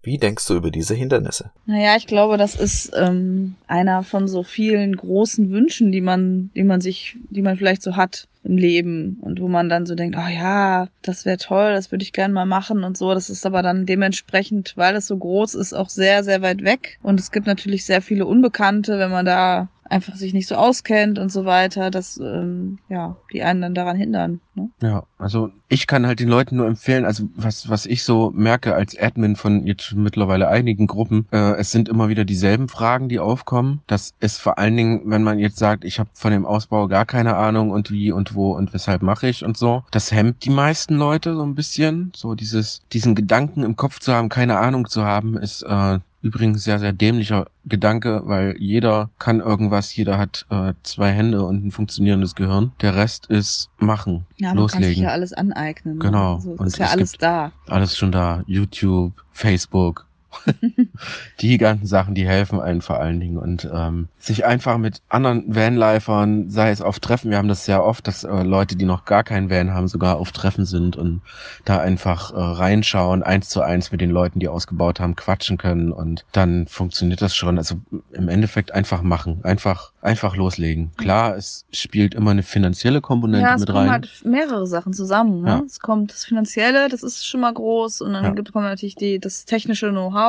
Wie 0.02 0.18
denkst 0.18 0.46
du 0.48 0.54
über 0.54 0.70
diese 0.70 0.94
Hindernisse? 0.94 1.52
Naja, 1.64 1.96
ich 1.96 2.06
glaube, 2.06 2.36
das 2.36 2.54
ist 2.56 2.90
ähm, 2.94 3.54
einer 3.68 4.02
von 4.02 4.26
so 4.26 4.42
vielen 4.42 4.96
großen 4.96 5.50
Wünschen, 5.50 5.92
die 5.92 6.00
man, 6.00 6.50
die 6.54 6.64
man 6.64 6.80
sich, 6.80 7.16
die 7.30 7.40
man 7.40 7.56
vielleicht 7.56 7.82
so 7.82 7.94
hat 7.96 8.26
im 8.44 8.56
Leben 8.56 9.18
und 9.20 9.40
wo 9.40 9.48
man 9.48 9.68
dann 9.68 9.86
so 9.86 9.94
denkt, 9.94 10.16
oh 10.18 10.28
ja, 10.28 10.88
das 11.02 11.24
wäre 11.24 11.36
toll, 11.36 11.72
das 11.72 11.92
würde 11.92 12.02
ich 12.02 12.12
gerne 12.12 12.34
mal 12.34 12.46
machen 12.46 12.82
und 12.82 12.96
so. 12.96 13.14
Das 13.14 13.30
ist 13.30 13.46
aber 13.46 13.62
dann 13.62 13.86
dementsprechend, 13.86 14.72
weil 14.76 14.96
es 14.96 15.06
so 15.06 15.16
groß 15.16 15.54
ist, 15.54 15.72
auch 15.72 15.88
sehr, 15.88 16.24
sehr 16.24 16.42
weit 16.42 16.64
weg. 16.64 16.98
Und 17.02 17.20
es 17.20 17.30
gibt 17.30 17.46
natürlich 17.46 17.84
sehr 17.84 18.02
viele 18.02 18.26
Unbekannte, 18.26 18.98
wenn 18.98 19.10
man 19.10 19.26
da 19.26 19.68
einfach 19.92 20.16
sich 20.16 20.32
nicht 20.32 20.48
so 20.48 20.56
auskennt 20.56 21.18
und 21.18 21.30
so 21.30 21.44
weiter, 21.44 21.90
dass 21.90 22.16
ähm, 22.18 22.78
ja, 22.88 23.16
die 23.32 23.42
einen 23.42 23.60
dann 23.60 23.74
daran 23.74 23.96
hindern. 23.96 24.40
Ne? 24.54 24.70
Ja, 24.80 25.04
also 25.18 25.50
ich 25.68 25.86
kann 25.86 26.06
halt 26.06 26.18
den 26.18 26.28
Leuten 26.28 26.56
nur 26.56 26.66
empfehlen, 26.66 27.04
also 27.04 27.28
was, 27.36 27.68
was 27.68 27.86
ich 27.86 28.02
so 28.02 28.30
merke 28.34 28.74
als 28.74 28.98
Admin 28.98 29.36
von 29.36 29.66
jetzt 29.66 29.94
mittlerweile 29.94 30.48
einigen 30.48 30.86
Gruppen, 30.86 31.26
äh, 31.30 31.56
es 31.56 31.70
sind 31.70 31.88
immer 31.88 32.08
wieder 32.08 32.24
dieselben 32.24 32.68
Fragen, 32.68 33.08
die 33.08 33.18
aufkommen. 33.18 33.82
Das 33.86 34.14
ist 34.20 34.38
vor 34.38 34.58
allen 34.58 34.76
Dingen, 34.76 35.02
wenn 35.04 35.22
man 35.22 35.38
jetzt 35.38 35.58
sagt, 35.58 35.84
ich 35.84 35.98
habe 35.98 36.10
von 36.14 36.32
dem 36.32 36.46
Ausbau 36.46 36.88
gar 36.88 37.04
keine 37.04 37.36
Ahnung 37.36 37.70
und 37.70 37.90
wie 37.90 38.12
und 38.12 38.34
wo 38.34 38.52
und 38.54 38.72
weshalb 38.72 39.02
mache 39.02 39.28
ich 39.28 39.44
und 39.44 39.56
so. 39.56 39.84
Das 39.90 40.10
hemmt 40.10 40.44
die 40.44 40.50
meisten 40.50 40.96
Leute 40.96 41.34
so 41.34 41.42
ein 41.42 41.54
bisschen. 41.54 42.12
So 42.16 42.34
dieses, 42.34 42.82
diesen 42.92 43.14
Gedanken 43.14 43.62
im 43.62 43.76
Kopf 43.76 44.00
zu 44.00 44.12
haben, 44.12 44.30
keine 44.30 44.58
Ahnung 44.58 44.88
zu 44.88 45.04
haben, 45.04 45.36
ist 45.36 45.62
äh, 45.62 45.98
Übrigens 46.22 46.62
sehr, 46.64 46.78
sehr 46.78 46.92
dämlicher 46.92 47.46
Gedanke, 47.64 48.22
weil 48.24 48.56
jeder 48.58 49.10
kann 49.18 49.40
irgendwas, 49.40 49.94
jeder 49.96 50.18
hat 50.18 50.46
äh, 50.50 50.72
zwei 50.84 51.10
Hände 51.10 51.44
und 51.44 51.66
ein 51.66 51.70
funktionierendes 51.72 52.34
Gehirn. 52.36 52.70
Der 52.80 52.94
Rest 52.94 53.26
ist 53.26 53.70
machen, 53.78 54.24
Ja, 54.36 54.48
man 54.50 54.58
loslegen. 54.58 54.84
kann 54.84 54.94
sich 54.94 55.02
ja 55.02 55.08
alles 55.10 55.32
aneignen. 55.32 55.98
ne? 55.98 56.04
Genau. 56.04 56.34
Also, 56.36 56.54
es 56.54 56.60
Und 56.60 56.66
ist 56.68 56.78
ja 56.78 56.86
es 56.86 56.92
alles 56.92 57.12
da. 57.18 57.52
Alles 57.66 57.96
schon 57.98 58.12
da. 58.12 58.42
YouTube, 58.46 59.12
Facebook. 59.32 60.06
die 61.40 61.58
ganzen 61.58 61.86
Sachen, 61.86 62.14
die 62.14 62.26
helfen 62.26 62.60
einem 62.60 62.80
vor 62.80 63.00
allen 63.00 63.20
Dingen. 63.20 63.38
Und 63.38 63.68
ähm, 63.72 64.08
sich 64.18 64.44
einfach 64.44 64.78
mit 64.78 65.02
anderen 65.08 65.54
Vanlifern, 65.54 66.48
sei 66.50 66.70
es 66.70 66.80
auf 66.80 67.00
Treffen, 67.00 67.30
wir 67.30 67.38
haben 67.38 67.48
das 67.48 67.64
sehr 67.64 67.84
oft, 67.84 68.06
dass 68.06 68.24
äh, 68.24 68.42
Leute, 68.42 68.76
die 68.76 68.84
noch 68.84 69.04
gar 69.04 69.24
keinen 69.24 69.50
Van 69.50 69.72
haben, 69.74 69.88
sogar 69.88 70.16
auf 70.16 70.32
Treffen 70.32 70.64
sind 70.64 70.96
und 70.96 71.20
da 71.64 71.78
einfach 71.80 72.32
äh, 72.32 72.36
reinschauen, 72.38 73.22
eins 73.22 73.48
zu 73.48 73.62
eins 73.62 73.92
mit 73.92 74.00
den 74.00 74.10
Leuten, 74.10 74.38
die 74.38 74.48
ausgebaut 74.48 75.00
haben, 75.00 75.16
quatschen 75.16 75.58
können 75.58 75.92
und 75.92 76.24
dann 76.32 76.66
funktioniert 76.66 77.22
das 77.22 77.34
schon. 77.34 77.58
Also 77.58 77.76
im 78.12 78.28
Endeffekt 78.28 78.72
einfach 78.72 79.02
machen, 79.02 79.40
einfach, 79.42 79.92
einfach 80.00 80.36
loslegen. 80.36 80.92
Klar, 80.96 81.36
es 81.36 81.64
spielt 81.72 82.14
immer 82.14 82.30
eine 82.30 82.42
finanzielle 82.42 83.00
Komponente 83.00 83.46
Ja, 83.46 83.54
es 83.54 83.60
mit 83.60 83.68
kommen 83.70 83.78
rein. 83.80 83.90
halt 83.90 84.22
mehrere 84.24 84.66
Sachen 84.66 84.92
zusammen. 84.92 85.42
Ne? 85.42 85.48
Ja. 85.48 85.62
Es 85.66 85.80
kommt 85.80 86.12
das 86.12 86.24
Finanzielle, 86.24 86.88
das 86.88 87.02
ist 87.02 87.26
schon 87.26 87.40
mal 87.40 87.52
groß. 87.52 88.00
Und 88.02 88.12
dann 88.12 88.24
Ja. 88.24 88.30
gibt, 88.30 88.52
kommt 88.52 88.64
natürlich 88.64 88.94
die, 88.96 89.18
das 89.18 89.44
technische 89.44 89.90
Know-how. 89.90 90.21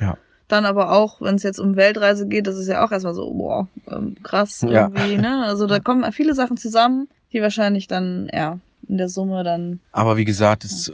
Ja. 0.00 0.16
Dann 0.48 0.64
aber 0.64 0.92
auch, 0.92 1.20
wenn 1.20 1.34
es 1.36 1.42
jetzt 1.42 1.58
um 1.58 1.74
Weltreise 1.76 2.26
geht, 2.28 2.46
das 2.46 2.56
ist 2.56 2.68
ja 2.68 2.84
auch 2.84 2.92
erstmal 2.92 3.14
so, 3.14 3.32
boah, 3.32 3.66
ähm, 3.90 4.16
krass 4.22 4.60
Ja. 4.62 4.88
irgendwie. 4.88 5.16
Ne? 5.16 5.42
Also 5.46 5.66
da 5.66 5.80
kommen 5.80 6.10
viele 6.12 6.34
Sachen 6.34 6.56
zusammen, 6.56 7.08
die 7.32 7.42
wahrscheinlich 7.42 7.88
dann, 7.88 8.28
ja, 8.32 8.58
in 8.88 8.98
der 8.98 9.08
Summe 9.08 9.42
dann. 9.42 9.80
Aber 9.92 10.16
wie 10.16 10.24
gesagt, 10.24 10.64
es 10.64 10.88
äh, 10.88 10.92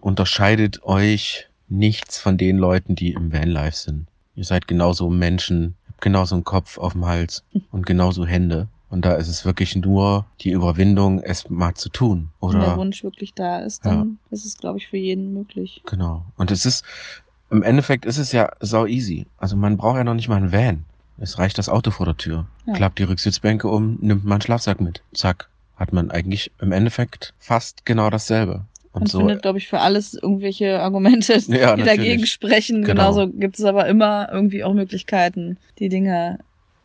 unterscheidet 0.00 0.82
euch 0.84 1.48
nichts 1.68 2.18
von 2.18 2.38
den 2.38 2.56
Leuten, 2.56 2.94
die 2.94 3.12
im 3.12 3.32
Vanlife 3.32 3.76
sind. 3.76 4.06
Ihr 4.36 4.44
seid 4.44 4.66
genauso 4.66 5.10
Menschen, 5.10 5.74
habt 5.88 6.00
genauso 6.00 6.34
einen 6.34 6.44
Kopf 6.44 6.78
auf 6.78 6.92
dem 6.92 7.04
Hals 7.04 7.42
und 7.70 7.84
genauso 7.86 8.24
Hände. 8.26 8.68
Und 8.88 9.04
da 9.04 9.14
ist 9.14 9.28
es 9.28 9.44
wirklich 9.44 9.74
nur 9.76 10.24
die 10.40 10.50
Überwindung, 10.52 11.20
es 11.20 11.50
mal 11.50 11.74
zu 11.74 11.88
tun. 11.88 12.30
Wenn 12.40 12.50
der 12.60 12.68
Oder 12.68 12.76
Wunsch 12.76 13.02
wirklich 13.02 13.34
da 13.34 13.58
ist, 13.58 13.84
dann 13.84 14.18
ist 14.30 14.44
es, 14.46 14.56
glaube 14.56 14.78
ich, 14.78 14.86
für 14.86 14.96
jeden 14.96 15.34
möglich. 15.34 15.82
genau. 15.84 16.24
Und 16.36 16.50
es 16.52 16.64
ist 16.64 16.84
im 17.50 17.62
Endeffekt 17.62 18.04
ist 18.06 18.18
es 18.18 18.32
ja 18.32 18.50
sau 18.60 18.86
easy. 18.86 19.26
Also 19.38 19.56
man 19.56 19.76
braucht 19.76 19.96
ja 19.98 20.04
noch 20.04 20.14
nicht 20.14 20.28
mal 20.28 20.36
einen 20.36 20.52
Van. 20.52 20.84
Es 21.18 21.38
reicht 21.38 21.58
das 21.58 21.68
Auto 21.68 21.90
vor 21.90 22.06
der 22.06 22.16
Tür. 22.16 22.46
Ja. 22.66 22.72
Klappt 22.74 22.98
die 22.98 23.04
Rücksitzbänke 23.04 23.68
um, 23.68 23.98
nimmt 24.00 24.24
man 24.24 24.32
einen 24.34 24.42
Schlafsack 24.42 24.80
mit. 24.80 25.02
Zack. 25.14 25.48
Hat 25.76 25.92
man 25.92 26.10
eigentlich 26.10 26.50
im 26.60 26.72
Endeffekt 26.72 27.34
fast 27.38 27.84
genau 27.84 28.10
dasselbe. 28.10 28.64
Und 28.92 29.02
Man 29.02 29.06
so 29.08 29.18
findet, 29.18 29.42
glaube 29.42 29.58
ich, 29.58 29.66
für 29.68 29.80
alles 29.80 30.14
irgendwelche 30.14 30.80
Argumente, 30.80 31.32
Ja, 31.48 31.76
die 31.76 31.82
natürlich. 31.82 31.84
dagegen 31.86 32.26
sprechen. 32.26 32.82
Genau. 32.82 33.12
Genauso 33.12 33.28
gibt 33.28 33.58
es 33.58 33.64
aber 33.64 33.86
immer 33.86 34.28
irgendwie 34.32 34.62
auch 34.64 34.72
Möglichkeiten, 34.72 35.56
die 35.80 35.88
Dinge 35.88 36.38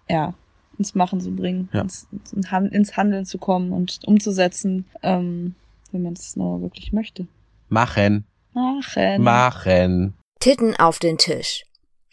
ja, 0.09 0.33
ins 0.79 0.95
Machen 0.95 1.21
zu 1.21 1.31
bringen, 1.31 1.69
Ja. 1.71 1.81
ins, 1.81 2.07
ins 2.33 2.51
Han- 2.51 2.69
ins 2.69 2.97
Handeln 2.97 3.25
zu 3.25 3.37
kommen 3.37 3.71
und 3.71 3.99
umzusetzen, 4.05 4.85
ähm, 5.03 5.53
wenn 5.91 6.01
man 6.03 6.13
es 6.13 6.35
nur 6.35 6.61
wirklich 6.61 6.91
möchte. 6.93 7.27
machen, 7.69 8.25
Machen. 8.53 9.21
machen. 9.23 10.13
Titten 10.39 10.75
auf 10.77 10.99
den 10.99 11.17
Tisch. 11.17 11.65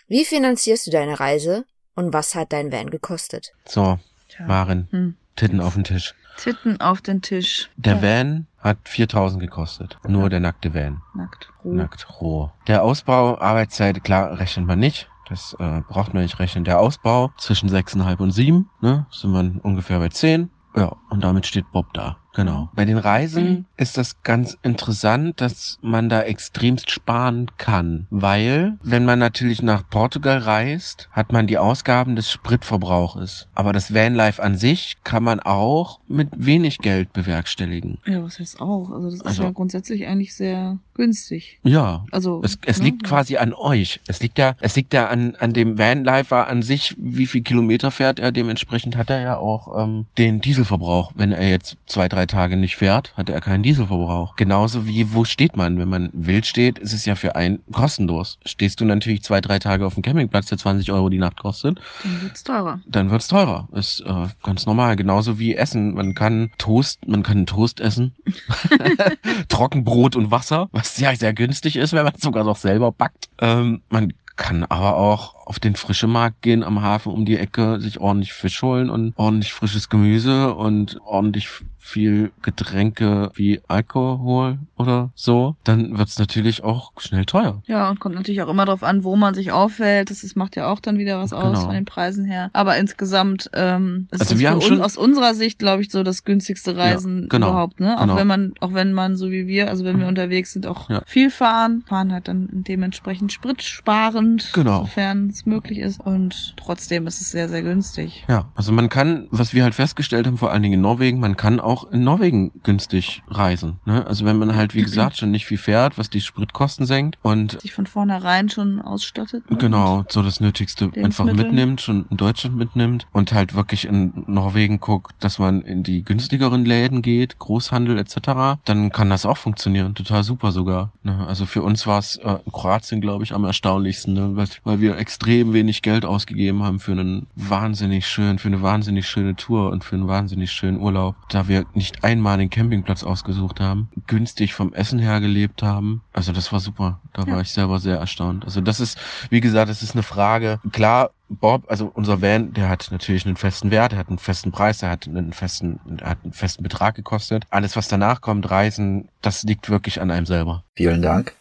Wie 0.08 0.24
finanzierst 0.24 0.86
du 0.86 0.90
deine 0.90 1.20
Reise 1.20 1.64
und 1.94 2.12
was 2.12 2.34
hat 2.34 2.52
dein 2.52 2.72
Van 2.72 2.90
gekostet? 2.90 3.52
So. 3.64 3.98
Maren, 4.46 4.88
Hm. 4.90 5.16
Titten 5.36 5.60
auf 5.60 5.74
den 5.74 5.84
Tisch. 5.84 6.14
Titten 6.36 6.80
auf 6.80 7.00
den 7.00 7.22
Tisch. 7.22 7.70
Der 7.76 7.96
Ja, 7.96 8.02
Van 8.02 8.46
hat 8.58 8.78
4000 8.84 9.40
gekostet. 9.40 9.96
Nur 10.08 10.28
der 10.28 10.40
nackte 10.40 10.74
Van. 10.74 11.00
Nackt. 11.14 11.50
Roh. 11.64 11.72
Nackt 11.72 12.20
roh. 12.20 12.50
Der 12.66 12.82
Ausbau, 12.82 13.38
Arbeitszeit, 13.38 14.02
klar, 14.02 14.38
rechnet 14.38 14.66
man 14.66 14.78
nicht. 14.80 15.08
Das 15.28 15.56
äh, 15.60 15.82
braucht 15.88 16.12
man 16.12 16.22
nicht 16.24 16.38
rechnen. 16.40 16.64
Der 16.64 16.80
Ausbau 16.80 17.32
zwischen 17.38 17.68
6,5 17.70 18.18
und 18.18 18.30
7, 18.32 18.68
ne, 18.80 19.06
sind 19.10 19.30
wir 19.32 19.64
ungefähr 19.64 19.98
bei 20.00 20.08
10. 20.08 20.50
Ja, 20.74 20.96
und 21.10 21.22
damit 21.24 21.46
steht 21.46 21.70
Bob 21.72 21.92
da. 21.94 22.16
Genau. 22.34 22.68
Bei 22.74 22.84
den 22.84 22.98
Reisen 22.98 23.64
ist 23.78 23.96
das 23.96 24.22
ganz 24.22 24.58
interessant, 24.62 25.40
dass 25.40 25.78
man 25.80 26.10
da 26.10 26.20
extremst 26.20 26.90
sparen 26.90 27.50
kann, 27.56 28.06
weil 28.10 28.76
wenn 28.82 29.06
man 29.06 29.18
natürlich 29.18 29.62
nach 29.62 29.88
Portugal 29.88 30.36
reist, 30.38 31.08
hat 31.12 31.32
man 31.32 31.46
die 31.46 31.56
Ausgaben 31.56 32.14
des 32.14 32.30
Spritverbrauches. 32.30 33.48
Aber 33.54 33.72
das 33.72 33.94
Vanlife 33.94 34.42
an 34.42 34.56
sich 34.56 34.96
kann 35.02 35.22
man 35.22 35.40
auch 35.40 36.00
mit 36.08 36.28
wenig 36.36 36.78
Geld 36.78 37.14
bewerkstelligen. 37.14 37.98
Ja, 38.04 38.22
was 38.22 38.38
heißt 38.38 38.60
auch? 38.60 38.90
Also 38.90 39.04
das 39.06 39.14
ist 39.14 39.26
Also- 39.26 39.42
ja 39.44 39.50
grundsätzlich 39.50 40.06
eigentlich 40.06 40.34
sehr 40.34 40.78
günstig. 40.92 41.58
Ja, 41.62 42.04
Also 42.12 42.42
Es, 42.44 42.58
es 42.66 42.78
ne? 42.78 42.84
liegt 42.86 43.04
quasi 43.04 43.38
an 43.38 43.54
euch. 43.54 44.00
Es 44.08 44.20
liegt 44.20 44.36
ja, 44.38 44.56
es 44.60 44.76
liegt 44.76 44.92
ja 44.92 45.08
an, 45.08 45.36
an 45.36 45.54
dem 45.54 45.78
Vanlifer 45.78 46.48
an 46.48 46.60
sich, 46.60 46.94
wie 46.98 47.26
viel 47.26 47.42
Kilometer 47.42 47.90
fährt 47.90 48.18
er. 48.18 48.30
Dementsprechend 48.30 48.96
hat 48.96 49.08
er 49.08 49.20
ja 49.20 49.36
auch 49.38 49.82
ähm, 49.82 50.04
den 50.18 50.42
Dieselverbrauch. 50.42 51.05
Wenn 51.14 51.32
er 51.32 51.48
jetzt 51.48 51.76
zwei, 51.86 52.08
drei 52.08 52.26
Tage 52.26 52.56
nicht 52.56 52.76
fährt, 52.76 53.16
hat 53.16 53.28
er 53.28 53.40
keinen 53.40 53.62
Dieselverbrauch. 53.62 54.36
Genauso 54.36 54.86
wie, 54.86 55.12
wo 55.14 55.24
steht 55.24 55.56
man? 55.56 55.78
Wenn 55.78 55.88
man 55.88 56.10
wild 56.12 56.46
steht, 56.46 56.78
ist 56.78 56.92
es 56.92 57.04
ja 57.04 57.14
für 57.14 57.36
einen 57.36 57.60
kostenlos. 57.72 58.38
Stehst 58.44 58.80
du 58.80 58.84
natürlich 58.84 59.22
zwei, 59.22 59.40
drei 59.40 59.58
Tage 59.58 59.86
auf 59.86 59.94
dem 59.94 60.02
Campingplatz, 60.02 60.46
der 60.46 60.58
20 60.58 60.90
Euro 60.92 61.08
die 61.08 61.18
Nacht 61.18 61.38
kostet, 61.38 61.80
Dann 62.02 62.22
wird's 62.22 62.44
teurer. 62.44 62.80
dann 62.86 63.10
wird's 63.10 63.28
teurer. 63.28 63.68
Ist 63.72 64.00
äh, 64.00 64.26
ganz 64.42 64.66
normal. 64.66 64.96
Genauso 64.96 65.38
wie 65.38 65.54
Essen. 65.54 65.94
Man 65.94 66.14
kann 66.14 66.50
Toast, 66.58 67.06
man 67.06 67.22
kann 67.22 67.46
Toast 67.46 67.80
essen. 67.80 68.14
Trockenbrot 69.48 70.16
und 70.16 70.30
Wasser, 70.30 70.68
was 70.72 70.98
ja 70.98 71.14
sehr 71.14 71.32
günstig 71.32 71.76
ist, 71.76 71.92
wenn 71.92 72.04
man 72.04 72.14
es 72.14 72.22
sogar 72.22 72.44
noch 72.44 72.56
selber 72.56 72.92
backt. 72.92 73.28
Ähm, 73.40 73.82
man 73.88 74.12
kann 74.36 74.64
aber 74.64 74.96
auch 74.96 75.45
auf 75.46 75.58
den 75.60 75.76
frischen 75.76 76.10
Markt 76.10 76.42
gehen 76.42 76.62
am 76.62 76.82
Hafen 76.82 77.12
um 77.12 77.24
die 77.24 77.38
Ecke, 77.38 77.80
sich 77.80 78.00
ordentlich 78.00 78.32
Fisch 78.34 78.60
holen 78.62 78.90
und 78.90 79.14
ordentlich 79.16 79.52
frisches 79.52 79.88
Gemüse 79.88 80.54
und 80.54 80.98
ordentlich 81.04 81.48
viel 81.78 82.32
Getränke 82.42 83.30
wie 83.34 83.60
Alkohol 83.68 84.58
oder 84.76 85.10
so. 85.14 85.54
Dann 85.62 85.96
wird's 85.96 86.18
natürlich 86.18 86.64
auch 86.64 86.90
schnell 86.98 87.24
teuer. 87.26 87.62
Ja, 87.66 87.88
und 87.88 88.00
kommt 88.00 88.16
natürlich 88.16 88.42
auch 88.42 88.48
immer 88.48 88.64
darauf 88.64 88.82
an, 88.82 89.04
wo 89.04 89.14
man 89.14 89.34
sich 89.34 89.52
aufhält. 89.52 90.10
Das, 90.10 90.22
das 90.22 90.34
macht 90.34 90.56
ja 90.56 90.66
auch 90.66 90.80
dann 90.80 90.98
wieder 90.98 91.20
was 91.20 91.32
aus 91.32 91.44
Genau. 91.52 91.60
von 91.66 91.74
den 91.74 91.84
Preisen 91.84 92.24
her. 92.24 92.50
Aber 92.54 92.76
insgesamt 92.76 93.48
ähm, 93.54 94.08
ist 94.10 94.20
Also 94.20 94.34
es 94.34 94.40
wir 94.40 94.50
haben 94.50 94.60
schon- 94.62 94.80
aus 94.82 94.96
unserer 94.96 95.34
Sicht, 95.34 95.60
glaube 95.60 95.82
ich, 95.82 95.90
so 95.92 96.02
das 96.02 96.24
günstigste 96.24 96.76
Reisen 96.76 97.28
genau, 97.28 97.50
überhaupt. 97.50 97.78
Ne? 97.78 97.96
Auch 97.96 98.00
genau. 98.02 98.16
wenn 98.16 98.26
man, 98.26 98.52
auch 98.58 98.74
wenn 98.74 98.92
man 98.92 99.14
so 99.14 99.30
wie 99.30 99.46
wir, 99.46 99.68
also 99.70 99.84
wenn 99.84 100.00
wir 100.00 100.08
unterwegs 100.08 100.52
sind, 100.54 100.66
auch 100.66 100.90
Ja. 100.90 101.02
viel 101.06 101.30
fahren, 101.30 101.84
fahren 101.86 102.12
halt 102.12 102.26
dann 102.26 102.48
dementsprechend 102.50 103.32
spritsparend, 103.32 104.50
Genau. 104.54 104.80
sofern 104.80 105.30
es 105.36 105.46
möglich 105.46 105.78
ist. 105.78 106.00
Und 106.00 106.54
trotzdem 106.56 107.06
ist 107.06 107.20
es 107.20 107.30
sehr, 107.30 107.48
sehr 107.48 107.62
günstig. 107.62 108.24
Ja, 108.28 108.50
also 108.54 108.72
man 108.72 108.88
kann, 108.88 109.28
was 109.30 109.54
wir 109.54 109.62
halt 109.62 109.74
festgestellt 109.74 110.26
haben, 110.26 110.38
vor 110.38 110.52
allen 110.52 110.62
Dingen 110.62 110.74
in 110.74 110.80
Norwegen, 110.80 111.20
man 111.20 111.36
kann 111.36 111.60
auch 111.60 111.90
in 111.90 112.04
Norwegen 112.04 112.52
günstig 112.62 113.22
reisen. 113.28 113.78
Ne? 113.84 114.06
Also 114.06 114.24
wenn 114.24 114.38
man 114.38 114.56
halt, 114.56 114.74
wie 114.74 114.82
gesagt, 114.82 115.16
schon 115.16 115.30
nicht 115.30 115.46
viel 115.46 115.58
fährt, 115.58 115.98
was 115.98 116.10
die 116.10 116.20
Spritkosten 116.20 116.86
senkt 116.86 117.18
und 117.22 117.60
Sich 117.60 117.72
von 117.72 117.86
vornherein 117.86 118.48
schon 118.48 118.80
ausstattet. 118.80 119.44
genau 119.58 120.04
so 120.08 120.22
das 120.22 120.40
Nötigste 120.40 120.90
einfach 120.96 121.24
mitnimmt, 121.24 121.80
schon 121.80 122.06
in 122.10 122.16
Deutschland 122.16 122.56
mitnimmt 122.56 123.06
und 123.12 123.32
halt 123.32 123.54
wirklich 123.54 123.84
in 123.86 124.24
Norwegen 124.26 124.80
guckt, 124.80 125.14
dass 125.20 125.38
man 125.38 125.62
in 125.62 125.82
die 125.82 126.02
günstigeren 126.04 126.64
Läden 126.64 127.02
geht, 127.02 127.38
Großhandel 127.38 127.98
etc., 127.98 128.58
dann 128.64 128.90
kann 128.90 129.10
das 129.10 129.26
auch 129.26 129.36
funktionieren. 129.36 129.94
Total 129.94 130.24
super 130.24 130.52
sogar. 130.52 130.92
Ne? 131.02 131.26
Also 131.26 131.46
für 131.46 131.62
uns 131.62 131.86
war 131.86 131.98
es 131.98 132.16
äh, 132.16 132.38
in 132.44 132.52
Kroatien, 132.52 133.00
glaube 133.00 133.24
ich, 133.24 133.32
am 133.32 133.44
erstaunlichsten, 133.44 134.14
ne? 134.14 134.36
weil, 134.36 134.48
weil 134.64 134.80
wir 134.80 134.96
extrem 134.96 135.25
wenig 135.26 135.82
Geld 135.82 136.04
ausgegeben 136.04 136.62
haben 136.62 136.78
für 136.78 136.92
einen 136.92 137.26
wahnsinnig 137.34 138.06
schön, 138.06 138.38
für 138.38 138.48
eine 138.48 138.62
wahnsinnig 138.62 139.08
schöne 139.08 139.34
Tour 139.36 139.70
und 139.70 139.84
für 139.84 139.96
einen 139.96 140.06
wahnsinnig 140.08 140.52
schönen 140.52 140.80
Urlaub, 140.80 141.16
da 141.28 141.48
wir 141.48 141.66
nicht 141.74 142.04
einmal 142.04 142.38
den 142.38 142.50
Campingplatz 142.50 143.02
ausgesucht 143.02 143.60
haben, 143.60 143.88
günstig 144.06 144.54
vom 144.54 144.72
Essen 144.72 144.98
her 144.98 145.20
gelebt 145.20 145.62
haben. 145.62 146.02
Also 146.12 146.32
das 146.32 146.52
war 146.52 146.60
super. 146.60 147.00
Da 147.12 147.22
Ja. 147.22 147.32
war 147.34 147.40
ich 147.40 147.50
selber 147.50 147.78
sehr 147.78 147.96
erstaunt. 147.96 148.44
Also 148.44 148.60
das 148.60 148.80
ist, 148.80 148.98
wie 149.30 149.40
gesagt, 149.40 149.68
das 149.68 149.82
ist 149.82 149.94
eine 149.94 150.02
Frage. 150.02 150.60
Klar, 150.72 151.10
Bob, 151.28 151.64
also 151.68 151.90
unser 151.92 152.22
Van, 152.22 152.52
der 152.52 152.68
hat 152.68 152.88
natürlich 152.92 153.26
einen 153.26 153.36
festen 153.36 153.70
Wert, 153.72 153.92
der 153.92 153.98
hat 153.98 154.08
einen 154.08 154.18
festen 154.18 154.52
Preis, 154.52 154.78
der 154.78 154.90
hat 154.90 155.08
einen 155.08 155.32
festen, 155.32 155.80
hat 156.02 156.18
einen 156.22 156.32
festen 156.32 156.62
Betrag 156.62 156.94
gekostet. 156.94 157.44
Alles, 157.50 157.74
was 157.74 157.88
danach 157.88 158.20
kommt, 158.20 158.48
Reisen, 158.48 159.08
das 159.22 159.42
liegt 159.42 159.68
wirklich 159.68 160.00
an 160.00 160.10
einem 160.12 160.26
selber. 160.26 160.62
Vielen 160.76 161.02
Dank. 161.02 161.34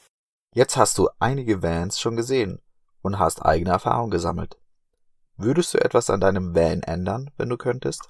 Jetzt 0.56 0.76
hast 0.78 0.98
du 0.98 1.10
einige 1.20 1.62
Vans 1.62 2.00
schon 2.00 2.16
gesehen 2.16 2.60
und 3.06 3.20
hast 3.20 3.46
eigene 3.46 3.72
Erfahrung 3.72 4.10
gesammelt. 4.10 4.58
Würdest 5.38 5.74
du 5.74 5.78
etwas 5.80 6.10
an 6.10 6.20
deinem 6.22 6.56
Van 6.56 6.82
ändern, 6.84 7.30
wenn 7.38 7.50
du 7.50 7.58
könntest? 7.58 8.08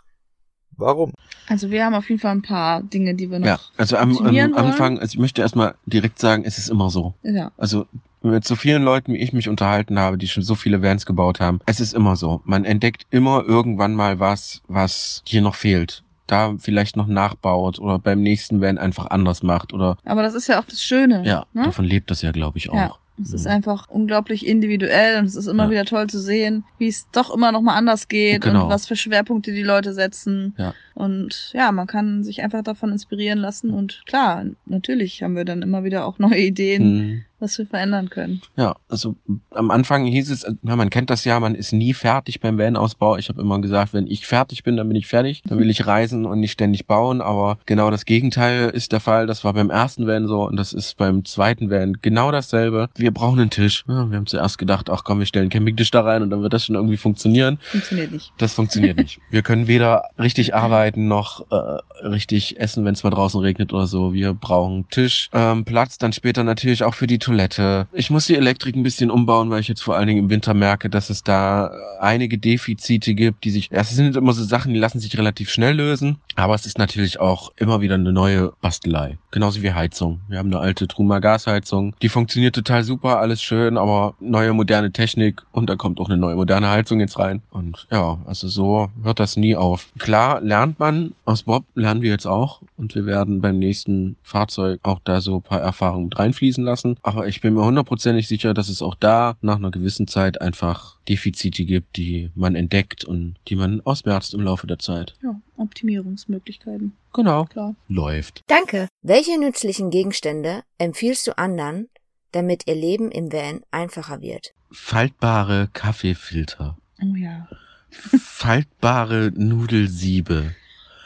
Warum? 0.77 1.13
Also 1.47 1.71
wir 1.71 1.85
haben 1.85 1.95
auf 1.95 2.09
jeden 2.09 2.19
Fall 2.19 2.31
ein 2.33 2.41
paar 2.41 2.83
Dinge, 2.83 3.15
die 3.15 3.31
wir 3.31 3.39
noch 3.39 3.47
Ja, 3.47 3.59
also 3.77 3.97
am, 3.97 4.17
am. 4.17 4.53
Anfang, 4.55 4.99
also 4.99 5.13
ich 5.13 5.19
möchte 5.19 5.41
erstmal 5.41 5.75
direkt 5.85 6.19
sagen, 6.19 6.43
es 6.45 6.57
ist 6.57 6.69
immer 6.69 6.89
so. 6.89 7.13
Ja. 7.23 7.51
Also 7.57 7.87
mit 8.21 8.43
so 8.45 8.55
vielen 8.55 8.83
Leuten, 8.83 9.13
wie 9.13 9.17
ich 9.19 9.31
mich 9.33 9.47
unterhalten 9.47 9.99
habe, 9.99 10.17
die 10.17 10.27
schon 10.27 10.43
so 10.43 10.55
viele 10.55 10.81
Vans 10.81 11.05
gebaut 11.05 11.39
haben, 11.39 11.59
es 11.65 11.79
ist 11.79 11.93
immer 11.93 12.15
so. 12.15 12.41
Man 12.43 12.65
entdeckt 12.65 13.05
immer 13.09 13.43
irgendwann 13.45 13.93
mal 13.95 14.19
was, 14.19 14.61
was 14.67 15.21
hier 15.25 15.41
noch 15.41 15.55
fehlt. 15.55 16.03
Da 16.27 16.55
vielleicht 16.57 16.97
noch 16.97 17.07
nachbaut 17.07 17.79
oder 17.79 17.99
beim 17.99 18.21
nächsten 18.21 18.59
Van 18.59 18.77
einfach 18.79 19.07
anders 19.11 19.43
macht 19.43 19.73
oder 19.73 19.97
Aber 20.05 20.23
das 20.23 20.33
ist 20.33 20.47
ja 20.47 20.59
auch 20.59 20.65
das 20.65 20.81
Schöne. 20.83 21.23
ja, 21.25 21.45
Ne? 21.53 21.63
davon 21.65 21.85
lebt 21.85 22.09
das 22.11 22.21
ja, 22.23 22.31
glaube 22.31 22.57
ich, 22.57 22.69
auch. 22.69 22.75
Ja. 22.75 22.95
Es 23.21 23.31
ist 23.33 23.45
Mhm. 23.45 23.51
einfach 23.51 23.87
unglaublich 23.89 24.45
individuell 24.45 25.19
und 25.19 25.25
es 25.25 25.35
ist 25.35 25.47
immer 25.47 25.65
Ja. 25.65 25.69
wieder 25.71 25.85
toll 25.85 26.07
zu 26.07 26.19
sehen, 26.19 26.65
wie 26.77 26.87
es 26.87 27.09
doch 27.11 27.33
immer 27.33 27.51
noch 27.51 27.61
mal 27.61 27.75
anders 27.75 28.07
geht 28.07 28.41
Genau. 28.41 28.63
und 28.65 28.69
was 28.69 28.87
für 28.87 28.95
Schwerpunkte 28.95 29.51
die 29.53 29.63
Leute 29.63 29.93
setzen. 29.93 30.53
Ja. 30.57 30.73
Und 30.95 31.51
ja, 31.53 31.71
man 31.71 31.87
kann 31.87 32.23
sich 32.23 32.41
einfach 32.41 32.63
davon 32.63 32.91
inspirieren 32.91 33.37
lassen 33.39 33.69
und 33.71 34.01
klar, 34.07 34.45
natürlich 34.65 35.21
haben 35.21 35.35
wir 35.35 35.45
dann 35.45 35.61
immer 35.61 35.83
wieder 35.83 36.05
auch 36.05 36.19
neue 36.19 36.39
Ideen, 36.39 36.83
Mhm. 36.95 37.21
was 37.39 37.57
wir 37.57 37.65
verändern 37.67 38.09
können. 38.09 38.41
Ja, 38.55 38.77
also 38.87 39.15
am 39.51 39.71
Anfang 39.71 40.05
hieß 40.05 40.31
es, 40.31 40.43
ja, 40.63 40.75
man 40.77 40.89
kennt 40.89 41.09
das 41.09 41.25
ja, 41.25 41.37
man 41.41 41.53
ist 41.53 41.73
nie 41.73 41.93
fertig 41.93 42.39
beim 42.39 42.57
Van-Ausbau. 42.57 43.17
Ich 43.17 43.27
habe 43.27 43.41
immer 43.41 43.59
gesagt, 43.59 43.93
wenn 43.93 44.07
ich 44.07 44.25
fertig 44.25 44.63
bin, 44.63 44.77
dann 44.77 44.87
bin 44.87 44.95
ich 44.95 45.05
fertig. 45.07 45.43
Dann 45.45 45.59
will 45.59 45.69
ich 45.69 45.85
reisen 45.85 46.25
und 46.25 46.39
nicht 46.39 46.53
ständig 46.53 46.87
bauen. 46.87 47.19
Aber 47.21 47.57
genau 47.65 47.91
das 47.91 48.05
Gegenteil 48.05 48.69
ist 48.69 48.93
der 48.93 49.01
Fall. 49.01 49.27
Das 49.27 49.43
war 49.43 49.51
beim 49.53 49.69
ersten 49.69 50.07
Van 50.07 50.27
so 50.27 50.47
und 50.47 50.55
das 50.55 50.71
ist 50.71 50.95
beim 50.95 51.25
zweiten 51.25 51.69
Van 51.69 51.97
genau 52.01 52.31
dasselbe. 52.31 52.87
Wir 52.95 53.11
brauchen 53.11 53.39
einen 53.41 53.49
Tisch. 53.49 53.83
Ja, 53.87 54.09
wir 54.09 54.15
haben 54.17 54.27
zuerst 54.27 54.57
gedacht, 54.57 54.89
ach 54.89 55.03
komm, 55.03 55.19
wir 55.19 55.25
stellen 55.25 55.43
einen 55.43 55.49
Campingtisch 55.51 55.91
da 55.91 56.01
rein 56.01 56.21
und 56.23 56.29
dann 56.29 56.41
wird 56.41 56.53
das 56.53 56.65
schon 56.65 56.75
irgendwie 56.75 56.97
funktionieren. 56.97 57.59
Funktioniert 57.61 58.13
nicht. 58.13 58.31
Das 58.37 58.53
funktioniert 58.53 58.97
nicht. 58.97 59.19
Wir 59.29 59.41
können 59.41 59.67
weder 59.67 60.05
richtig 60.17 60.55
arbeiten 60.55 60.84
noch 60.95 61.51
äh, 61.51 62.05
richtig 62.05 62.59
essen, 62.59 62.85
wenn 62.85 62.93
es 62.93 63.03
mal 63.03 63.09
draußen 63.09 63.39
regnet 63.39 63.73
oder 63.73 63.87
so. 63.87 64.13
Wir 64.13 64.33
brauchen 64.33 64.87
Tisch, 64.89 65.29
ähm, 65.33 65.65
Platz, 65.65 65.97
dann 65.97 66.13
später 66.13 66.43
natürlich 66.43 66.83
auch 66.83 66.93
für 66.93 67.07
die 67.07 67.19
Toilette. 67.19 67.87
Ich 67.93 68.09
muss 68.09 68.27
die 68.27 68.35
Elektrik 68.35 68.75
ein 68.75 68.83
bisschen 68.83 69.11
umbauen, 69.11 69.49
weil 69.49 69.61
ich 69.61 69.67
jetzt 69.67 69.81
vor 69.83 69.95
allen 69.95 70.07
Dingen 70.07 70.25
im 70.25 70.29
Winter 70.29 70.53
merke, 70.53 70.89
dass 70.89 71.09
es 71.09 71.23
da 71.23 71.67
äh, 71.67 71.71
einige 71.99 72.37
Defizite 72.37 73.13
gibt, 73.13 73.43
die 73.43 73.51
sich, 73.51 73.69
ja, 73.71 73.81
es 73.81 73.89
sind 73.89 74.15
immer 74.15 74.33
so 74.33 74.43
Sachen, 74.43 74.73
die 74.73 74.79
lassen 74.79 74.99
sich 74.99 75.17
relativ 75.17 75.49
schnell 75.49 75.75
lösen, 75.75 76.17
aber 76.35 76.55
es 76.55 76.65
ist 76.65 76.77
natürlich 76.77 77.19
auch 77.19 77.51
immer 77.57 77.81
wieder 77.81 77.95
eine 77.95 78.13
neue 78.13 78.53
Bastelei. 78.61 79.17
Genauso 79.31 79.61
wie 79.61 79.73
Heizung. 79.73 80.21
Wir 80.27 80.37
haben 80.37 80.47
eine 80.47 80.59
alte 80.59 80.87
Truma 80.87 81.19
Gasheizung, 81.19 81.95
die 82.01 82.09
funktioniert 82.09 82.55
total 82.55 82.83
super, 82.83 83.19
alles 83.19 83.41
schön, 83.41 83.77
aber 83.77 84.15
neue 84.19 84.53
moderne 84.53 84.91
Technik 84.91 85.43
und 85.51 85.69
da 85.69 85.75
kommt 85.75 85.99
auch 85.99 86.09
eine 86.09 86.17
neue 86.17 86.35
moderne 86.35 86.69
Heizung 86.69 86.99
jetzt 86.99 87.19
rein. 87.19 87.41
Und 87.51 87.87
ja, 87.91 88.17
also 88.25 88.47
so 88.47 88.89
hört 89.03 89.19
das 89.19 89.37
nie 89.37 89.55
auf. 89.55 89.87
Klar 89.97 90.41
lernt 90.41 90.74
man, 90.79 91.13
aus 91.25 91.43
Bob 91.43 91.65
lernen 91.75 92.01
wir 92.01 92.11
jetzt 92.11 92.25
auch 92.25 92.61
und 92.77 92.95
wir 92.95 93.05
werden 93.05 93.41
beim 93.41 93.59
nächsten 93.59 94.15
Fahrzeug 94.23 94.79
auch 94.83 94.99
da 95.03 95.21
so 95.21 95.37
ein 95.37 95.41
paar 95.41 95.61
Erfahrungen 95.61 96.05
mit 96.05 96.19
reinfließen 96.19 96.63
lassen. 96.63 96.97
Aber 97.03 97.27
ich 97.27 97.41
bin 97.41 97.53
mir 97.53 97.65
hundertprozentig 97.65 98.27
sicher, 98.27 98.53
dass 98.53 98.69
es 98.69 98.81
auch 98.81 98.95
da 98.95 99.37
nach 99.41 99.57
einer 99.57 99.71
gewissen 99.71 100.07
Zeit 100.07 100.41
einfach 100.41 100.99
Defizite 101.07 101.65
gibt, 101.65 101.97
die 101.97 102.31
man 102.35 102.55
entdeckt 102.55 103.05
und 103.05 103.35
die 103.47 103.55
man 103.55 103.81
ausmerzt 103.81 104.33
im 104.33 104.41
Laufe 104.41 104.67
der 104.67 104.79
Zeit. 104.79 105.15
Ja, 105.23 105.39
Optimierungsmöglichkeiten. 105.57 106.93
Genau. 107.13 107.45
Klar. 107.45 107.75
Läuft. 107.87 108.41
Danke. 108.47 108.87
Welche 109.01 109.39
nützlichen 109.39 109.89
Gegenstände 109.89 110.63
empfiehlst 110.77 111.27
du 111.27 111.37
anderen, 111.37 111.87
damit 112.31 112.67
ihr 112.67 112.75
Leben 112.75 113.11
im 113.11 113.31
Van 113.31 113.61
einfacher 113.71 114.21
wird? 114.21 114.53
Faltbare 114.71 115.69
Kaffeefilter. 115.71 116.77
Oh 117.01 117.15
ja. 117.15 117.47
Faltbare 117.89 119.31
Nudelsiebe. 119.35 120.55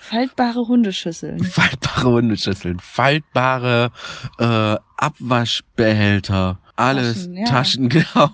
Faltbare 0.10 0.68
Hundeschüsseln. 0.68 1.44
Faltbare 1.44 2.10
Hundeschüsseln. 2.10 2.80
Faltbare 2.80 3.92
äh, 4.39 4.78
Abwaschbehälter. 4.98 6.58
Alles, 6.75 7.25
Taschen, 7.25 7.38
ja. 7.38 7.46
Taschen, 7.46 7.89
genau. 8.13 8.30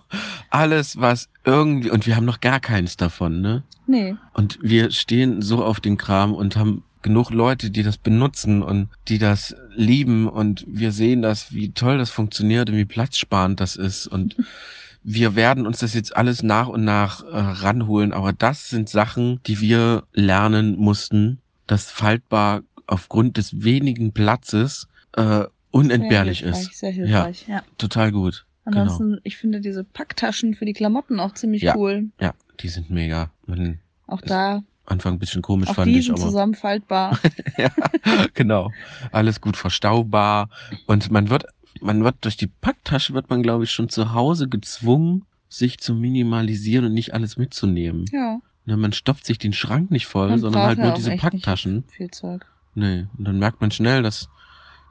Alles, 0.50 1.00
was 1.02 1.28
irgendwie, 1.44 1.90
und 1.90 2.06
wir 2.08 2.16
haben 2.16 2.26
noch 2.26 2.40
gar 2.40 2.62
keins 2.62 2.96
davon, 2.96 3.42
ne? 3.42 3.64
Nee. 3.88 4.16
Und 4.34 4.58
wir 4.62 4.92
stehen 4.92 5.42
so 5.42 5.66
auf 5.66 5.82
den 5.82 5.98
Kram 5.98 6.34
und 6.34 6.56
haben 6.56 6.84
genug 7.02 7.30
Leute, 7.32 7.70
die 7.70 7.84
das 7.84 7.98
benutzen 7.98 8.64
und 8.64 8.88
die 9.10 9.18
das 9.20 9.56
lieben 9.76 10.30
und 10.30 10.64
wir 10.68 10.92
sehen 10.92 11.22
das, 11.22 11.54
wie 11.54 11.72
toll 11.72 11.98
das 11.98 12.10
funktioniert 12.10 12.70
und 12.70 12.78
wie 12.78 12.86
platzsparend 12.86 13.60
das 13.60 13.76
ist 13.76 14.08
und 14.08 14.38
wir 15.04 15.36
werden 15.36 15.68
uns 15.68 15.80
das 15.80 15.94
jetzt 15.94 16.16
alles 16.16 16.42
nach 16.42 16.68
und 16.68 16.84
nach 16.84 17.22
äh, 17.24 17.28
ranholen, 17.32 18.12
aber 18.12 18.34
das 18.34 18.70
sind 18.70 18.90
Sachen, 18.90 19.40
die 19.46 19.60
wir 19.60 20.04
lernen 20.14 20.78
mussten, 20.78 21.42
dass 21.68 21.92
faltbar 21.92 22.64
aufgrund 22.88 23.38
des 23.38 23.64
wenigen 23.64 24.12
Platzes 24.14 24.88
äh, 25.18 25.46
unentbehrlich 25.72 26.40
sehr 26.40 26.48
hilfreich, 26.54 26.70
ist. 26.72 26.80
Sehr 26.80 26.92
hilfreich, 26.92 27.46
ja. 27.48 27.64
Total 27.78 28.12
gut. 28.12 28.46
Genau. 28.66 28.82
Ansonsten, 28.82 29.20
ich 29.24 29.38
finde 29.38 29.62
diese 29.62 29.84
Packtaschen 29.84 30.56
für 30.56 30.66
die 30.66 30.74
Klamotten 30.74 31.20
auch 31.20 31.34
ziemlich 31.34 31.62
Ja. 31.62 31.76
cool. 31.76 32.10
Ja, 32.20 32.34
die 32.60 32.70
sind 32.70 32.90
mega. 32.90 33.30
Man, 33.46 33.80
Auch 34.08 34.22
da, 34.22 34.64
Anfang 34.86 35.14
ein 35.14 35.20
bisschen 35.20 35.42
komisch 35.42 35.70
auch 35.70 35.76
fand 35.76 35.88
die 35.92 36.00
ich, 36.00 36.06
sind 36.06 36.16
aber. 36.16 36.24
zusammenfaltbar. 36.26 37.20
ja, 37.58 37.70
genau. 38.34 38.72
Alles 39.12 39.42
gut 39.42 39.58
verstaubar. 39.58 40.50
Und 40.88 41.12
man 41.12 41.30
wird, 41.30 41.46
man 41.82 42.04
wird 42.04 42.16
durch 42.22 42.38
die 42.38 42.48
Packtasche 42.48 43.14
wird 43.14 43.30
man, 43.30 43.44
glaube 43.44 43.64
ich, 43.66 43.72
schon 43.72 43.90
zu 43.90 44.14
Hause 44.14 44.48
gezwungen, 44.48 45.26
sich 45.50 45.78
zu 45.80 45.94
minimalisieren 45.94 46.86
und 46.86 46.94
nicht 46.94 47.14
alles 47.14 47.38
mitzunehmen. 47.38 48.06
ja. 48.12 48.40
Ne, 48.66 48.78
man 48.78 48.94
stopft 48.94 49.26
sich 49.26 49.38
den 49.38 49.54
Schrank 49.54 49.92
nicht 49.92 50.08
voll, 50.08 50.30
Man 50.30 50.40
sondern 50.40 50.64
halt 50.64 50.78
ja 50.78 50.86
nur 50.86 50.94
auch 50.94 50.98
diese 50.98 51.16
Packtaschen. 51.16 51.84
Viel 51.90 52.10
Zeug. 52.12 52.46
Nee. 52.74 53.06
Und 53.18 53.26
dann 53.26 53.40
merkt 53.40 53.62
man 53.62 53.72
schnell, 53.72 54.02
dass 54.02 54.30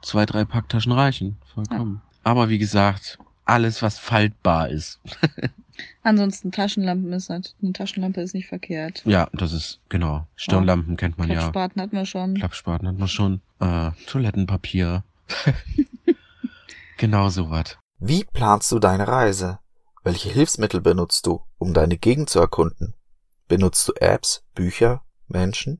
zwei, 0.01 0.25
drei 0.25 0.45
Packtaschen 0.45 0.91
reichen. 0.91 1.37
Vollkommen. 1.53 2.01
Aber 2.23 2.49
wie 2.49 2.57
gesagt, 2.57 3.19
alles, 3.43 3.81
was 3.81 3.99
faltbar 3.99 4.69
ist. 4.69 4.99
Ansonsten 6.03 6.51
Taschenlampen 6.51 7.11
ist 7.13 7.29
halt, 7.29 7.53
eine 7.61 7.73
Taschenlampe 7.73 8.21
ist 8.21 8.33
nicht 8.33 8.47
verkehrt. 8.47 9.01
Ja, 9.05 9.27
das 9.33 9.51
ist, 9.51 9.79
genau. 9.89 10.25
Stirnlampen 10.35 10.95
kennt 10.95 11.17
man 11.17 11.27
ja. 11.27 11.35
Klappspaten 11.35 11.81
hatten 11.81 11.95
wir 11.95 12.05
schon. 12.05 12.35
Klappspaten 12.35 12.87
hat 12.87 12.97
man 12.97 13.07
schon. 13.07 13.41
Äh, 13.59 13.91
Toilettenpapier. 14.07 15.03
genau 16.97 17.29
sowas. 17.29 17.77
Wie 17.99 18.23
planst 18.23 18.71
du 18.71 18.79
deine 18.79 19.07
Reise? 19.07 19.59
Welche 20.03 20.29
Hilfsmittel 20.29 20.81
benutzt 20.81 21.25
du, 21.25 21.41
um 21.57 21.73
deine 21.73 21.97
Gegend 21.97 22.29
zu 22.29 22.39
erkunden? 22.39 22.93
Benutzt 23.47 23.87
du 23.87 23.93
Apps, 23.99 24.43
Bücher, 24.55 25.01
Menschen? 25.27 25.79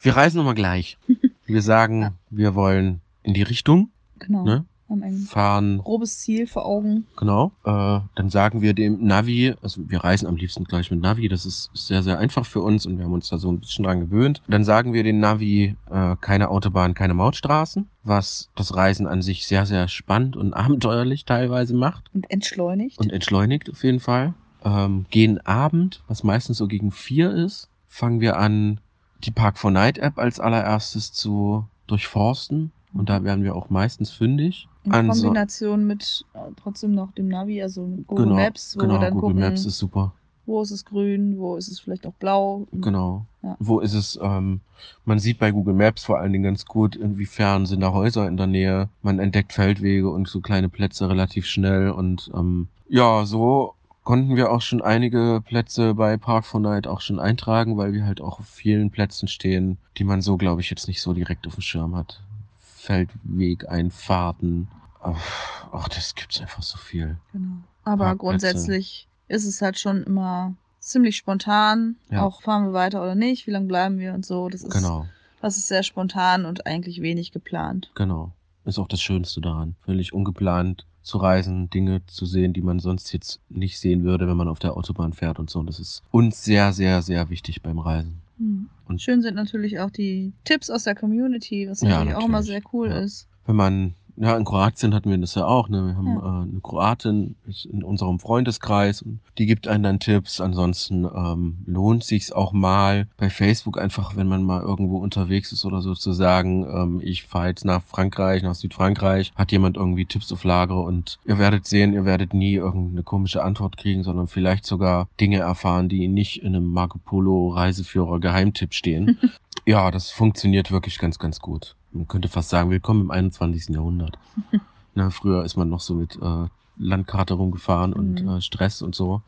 Wir 0.00 0.16
reisen 0.16 0.38
nochmal 0.38 0.54
gleich. 0.54 0.98
Wir 1.46 1.60
sagen, 1.62 2.00
Ja. 2.02 2.12
wir 2.30 2.54
wollen 2.54 3.02
in 3.22 3.34
die 3.34 3.42
Richtung, 3.42 3.90
Genau. 4.18 4.44
ne? 4.44 4.64
Haben 4.88 5.02
ein 5.02 5.16
Fahren, 5.18 5.78
grobes 5.78 6.18
Ziel 6.20 6.46
vor 6.46 6.64
Augen. 6.66 7.06
genau. 7.18 7.52
Äh, 7.64 8.00
dann 8.14 8.30
sagen 8.30 8.60
wir 8.62 8.72
dem 8.74 9.04
Navi, 9.06 9.54
also 9.62 9.82
wir 9.88 10.02
reisen 10.04 10.26
am 10.26 10.36
liebsten 10.36 10.64
gleich 10.64 10.90
mit 10.90 11.00
Navi, 11.00 11.28
das 11.28 11.44
ist 11.46 11.70
sehr, 11.74 12.02
sehr 12.02 12.18
einfach 12.18 12.44
für 12.46 12.60
uns 12.60 12.84
und 12.86 12.96
wir 12.98 13.04
haben 13.04 13.12
uns 13.12 13.28
da 13.28 13.36
so 13.38 13.50
ein 13.52 13.60
bisschen 13.60 13.84
dran 13.84 14.00
gewöhnt. 14.00 14.42
Dann 14.48 14.64
sagen 14.64 14.92
wir 14.94 15.02
den 15.04 15.20
Navi, 15.20 15.74
äh, 15.90 16.16
keine 16.20 16.48
Autobahn, 16.48 16.94
keine 16.94 17.14
Mautstraßen, 17.14 17.88
was 18.04 18.50
das 18.56 18.74
Reisen 18.74 19.06
an 19.06 19.20
sich 19.22 19.46
sehr, 19.46 19.64
sehr 19.66 19.88
spannend 19.88 20.36
und 20.36 20.52
abenteuerlich 20.54 21.24
teilweise 21.26 21.74
macht. 21.74 22.04
Und 22.14 22.30
entschleunigt. 22.30 22.98
und 22.98 23.12
entschleunigt 23.12 23.70
auf 23.70 23.84
jeden 23.84 24.00
Fall. 24.00 24.32
Ähm, 24.64 25.06
gehen 25.10 25.44
Abend, 25.46 26.02
was 26.08 26.24
meistens 26.24 26.58
so 26.58 26.66
gegen 26.66 26.90
vier 26.90 27.30
ist, 27.32 27.68
fangen 27.88 28.20
wir 28.20 28.38
an, 28.38 28.80
die 29.22 29.30
Park 29.30 29.58
4 29.58 29.70
Night 29.70 29.98
App 29.98 30.18
als 30.18 30.40
allererstes 30.40 31.12
zu 31.12 31.66
durchforsten. 31.86 32.72
Und 32.92 33.08
da 33.08 33.24
werden 33.24 33.42
wir 33.44 33.56
auch 33.56 33.70
meistens 33.70 34.10
fündig. 34.10 34.68
in 34.84 34.92
Also- 34.92 35.22
Kombination 35.24 35.86
mit 35.86 36.24
äh, 36.34 36.38
trotzdem 36.62 36.92
noch 36.94 37.10
dem 37.12 37.28
Navi, 37.28 37.60
also 37.62 37.86
Google 38.06 38.26
genau, 38.26 38.36
Maps, 38.36 38.76
wo 38.76 38.80
genau, 38.82 38.94
wir 38.94 39.00
dann 39.00 39.14
Google 39.14 39.28
gucken, 39.30 39.40
Maps 39.40 39.64
ist 39.64 39.78
super. 39.78 40.12
wo 40.46 40.60
ist 40.62 40.70
es 40.70 40.84
grün, 40.84 41.38
wo 41.38 41.56
ist 41.56 41.68
es 41.68 41.80
vielleicht 41.80 42.06
auch 42.06 42.12
blau. 42.14 42.66
Genau. 42.72 43.24
Ja. 43.42 43.56
Wo 43.58 43.80
ist 43.80 43.94
es, 43.94 44.18
ähm, 44.22 44.60
man 45.06 45.18
sieht 45.18 45.38
bei 45.38 45.50
Google 45.52 45.74
Maps 45.74 46.04
vor 46.04 46.18
allen 46.18 46.32
Dingen 46.32 46.44
ganz 46.44 46.66
gut, 46.66 46.96
inwiefern 46.96 47.64
sind 47.66 47.80
da 47.80 47.92
Häuser 47.92 48.28
in 48.28 48.36
der 48.36 48.46
Nähe. 48.46 48.88
Man 49.02 49.18
entdeckt 49.18 49.52
Feldwege 49.54 50.10
und 50.10 50.28
so 50.28 50.40
kleine 50.40 50.68
Plätze 50.68 51.08
relativ 51.08 51.46
schnell. 51.46 51.90
Und 51.90 52.30
ähm, 52.34 52.68
ja, 52.88 53.24
so 53.24 53.74
konnten 54.04 54.36
wir 54.36 54.52
auch 54.52 54.62
schon 54.62 54.82
einige 54.82 55.42
Plätze 55.44 55.94
bei 55.94 56.16
Park 56.16 56.46
4 56.46 56.60
Night 56.60 56.86
auch 56.86 57.00
schon 57.00 57.18
eintragen, 57.18 57.76
weil 57.76 57.92
wir 57.92 58.06
halt 58.06 58.20
auch 58.20 58.38
auf 58.38 58.46
vielen 58.46 58.90
Plätzen 58.90 59.28
stehen, 59.28 59.78
die 59.96 60.04
man 60.04 60.22
so, 60.22 60.36
glaube 60.36 60.60
ich, 60.60 60.70
jetzt 60.70 60.88
nicht 60.88 61.02
so 61.02 61.12
direkt 61.14 61.46
auf 61.46 61.54
dem 61.54 61.62
Schirm 61.62 61.96
hat. 61.96 62.20
Feldwegeinfahrten. 62.60 64.68
Ach, 65.02 65.66
ach, 65.72 65.88
das 65.88 66.14
gibt's 66.14 66.40
einfach 66.40 66.62
so 66.62 66.78
viel. 66.78 67.16
Genau. 67.32 67.56
Aber 67.82 68.04
Parkplätze. 68.04 68.18
grundsätzlich 68.18 69.08
ist 69.28 69.44
es 69.46 69.60
halt 69.60 69.78
schon 69.78 70.02
immer 70.04 70.54
ziemlich 70.80 71.16
spontan. 71.16 71.96
Ja. 72.10 72.22
Auch 72.22 72.42
fahren 72.42 72.66
wir 72.66 72.72
weiter 72.72 73.02
oder 73.02 73.14
nicht, 73.14 73.46
wie 73.46 73.50
lange 73.50 73.66
bleiben 73.66 73.98
wir 73.98 74.14
und 74.14 74.24
so. 74.24 74.48
Das 74.48 74.62
ist, 74.62 74.72
Genau, 74.72 75.06
das 75.40 75.56
ist 75.56 75.68
sehr 75.68 75.82
spontan 75.82 76.44
und 76.44 76.66
eigentlich 76.66 77.02
wenig 77.02 77.32
geplant. 77.32 77.90
genau. 77.94 78.32
Ist 78.64 78.78
auch 78.78 78.88
das 78.88 79.00
Schönste 79.02 79.40
daran. 79.40 79.74
Völlig 79.84 80.12
ungeplant 80.12 80.86
zu 81.02 81.18
reisen, 81.18 81.68
Dinge 81.68 82.00
zu 82.06 82.24
sehen, 82.24 82.52
die 82.54 82.62
man 82.62 82.78
sonst 82.80 83.12
jetzt 83.12 83.40
nicht 83.50 83.78
sehen 83.78 84.04
würde, 84.04 84.26
wenn 84.26 84.36
man 84.38 84.48
auf 84.48 84.58
der 84.58 84.76
Autobahn 84.76 85.12
fährt 85.12 85.38
und 85.38 85.50
so. 85.50 85.58
Und 85.58 85.66
das 85.66 85.78
ist 85.78 86.02
uns 86.10 86.42
sehr, 86.42 86.72
sehr, 86.72 87.02
sehr 87.02 87.28
wichtig 87.28 87.60
beim 87.62 87.78
Reisen. 87.78 88.22
Mhm. 88.38 88.68
Und- 88.88 89.02
Schön 89.02 89.20
sind 89.22 89.34
natürlich 89.34 89.80
auch 89.80 89.90
die 89.90 90.32
Tipps 90.44 90.70
aus 90.70 90.84
der 90.84 90.94
Community, 90.94 91.68
was 91.68 91.82
Ja, 91.82 91.88
natürlich 91.90 92.14
auch 92.14 92.26
immer 92.26 92.42
sehr 92.42 92.62
cool 92.72 92.88
Ja. 92.88 92.98
ist. 93.00 93.28
Wenn 93.46 93.56
man, 93.56 93.94
ja, 94.16 94.36
in 94.36 94.44
Kroatien 94.44 94.94
hatten 94.94 95.10
wir 95.10 95.18
das 95.18 95.34
ja 95.34 95.44
auch, 95.46 95.68
ne? 95.68 95.86
Wir 95.86 95.96
haben 95.96 96.06
Ja. 96.06 96.18
äh, 96.18 96.42
eine 96.50 96.60
Kroatin 96.62 97.34
ist 97.46 97.64
in 97.66 97.82
unserem 97.82 98.18
Freundeskreis 98.18 99.02
und 99.02 99.20
die 99.38 99.46
gibt 99.46 99.66
einen 99.68 99.82
dann 99.82 100.00
Tipps. 100.00 100.40
Ansonsten 100.40 101.04
ähm, 101.04 101.58
lohnt 101.66 102.04
sich's 102.04 102.30
auch 102.32 102.52
mal 102.52 103.08
bei 103.16 103.30
Facebook 103.30 103.78
einfach, 103.78 104.16
wenn 104.16 104.28
man 104.28 104.42
mal 104.44 104.62
irgendwo 104.62 104.98
unterwegs 104.98 105.52
ist 105.52 105.64
oder 105.64 105.82
so 105.82 105.94
zu 105.94 106.12
sagen, 106.12 106.64
ähm, 106.68 107.00
ich 107.02 107.24
fahre 107.24 107.48
jetzt 107.48 107.64
nach 107.64 107.82
Frankreich, 107.82 108.42
nach 108.42 108.54
Südfrankreich, 108.54 109.32
hat 109.34 109.52
jemand 109.52 109.76
irgendwie 109.76 110.04
Tipps 110.06 110.32
auf 110.32 110.44
Lager 110.44 110.82
und 110.82 111.18
ihr 111.24 111.38
werdet 111.38 111.66
sehen, 111.66 111.92
ihr 111.92 112.04
werdet 112.04 112.34
nie 112.34 112.54
irgendeine 112.54 113.02
komische 113.02 113.42
Antwort 113.42 113.76
kriegen, 113.76 114.02
sondern 114.04 114.28
vielleicht 114.28 114.66
sogar 114.66 115.08
Dinge 115.20 115.38
erfahren, 115.38 115.88
die 115.88 116.08
nicht 116.08 116.42
in 116.42 116.54
einem 116.54 116.66
Marco 116.66 116.98
Polo 116.98 117.48
Reiseführer 117.48 118.20
Geheimtipp 118.20 118.74
stehen. 118.74 119.18
Ja, 119.66 119.90
das 119.90 120.10
funktioniert 120.10 120.70
wirklich 120.72 120.98
ganz, 120.98 121.18
ganz 121.18 121.40
gut. 121.40 121.74
Man 121.94 122.08
könnte 122.08 122.28
fast 122.28 122.48
sagen, 122.50 122.70
willkommen 122.70 123.02
im 123.02 123.10
21. 123.12 123.68
Jahrhundert. 123.74 124.18
Na, 124.94 125.10
früher 125.10 125.44
ist 125.44 125.56
man 125.56 125.68
noch 125.68 125.80
so 125.80 125.94
mit 125.94 126.16
äh, 126.20 126.46
Landkarte 126.76 127.34
rumgefahren 127.34 127.92
und 127.92 128.20
Mhm. 128.22 128.28
äh, 128.28 128.40
Stress 128.40 128.82
und 128.82 128.94
so. 128.96 129.22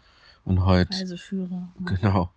Und 0.45 0.65
heute, 0.65 0.93
Reiseführer. 0.99 1.69
genau. 1.85 2.31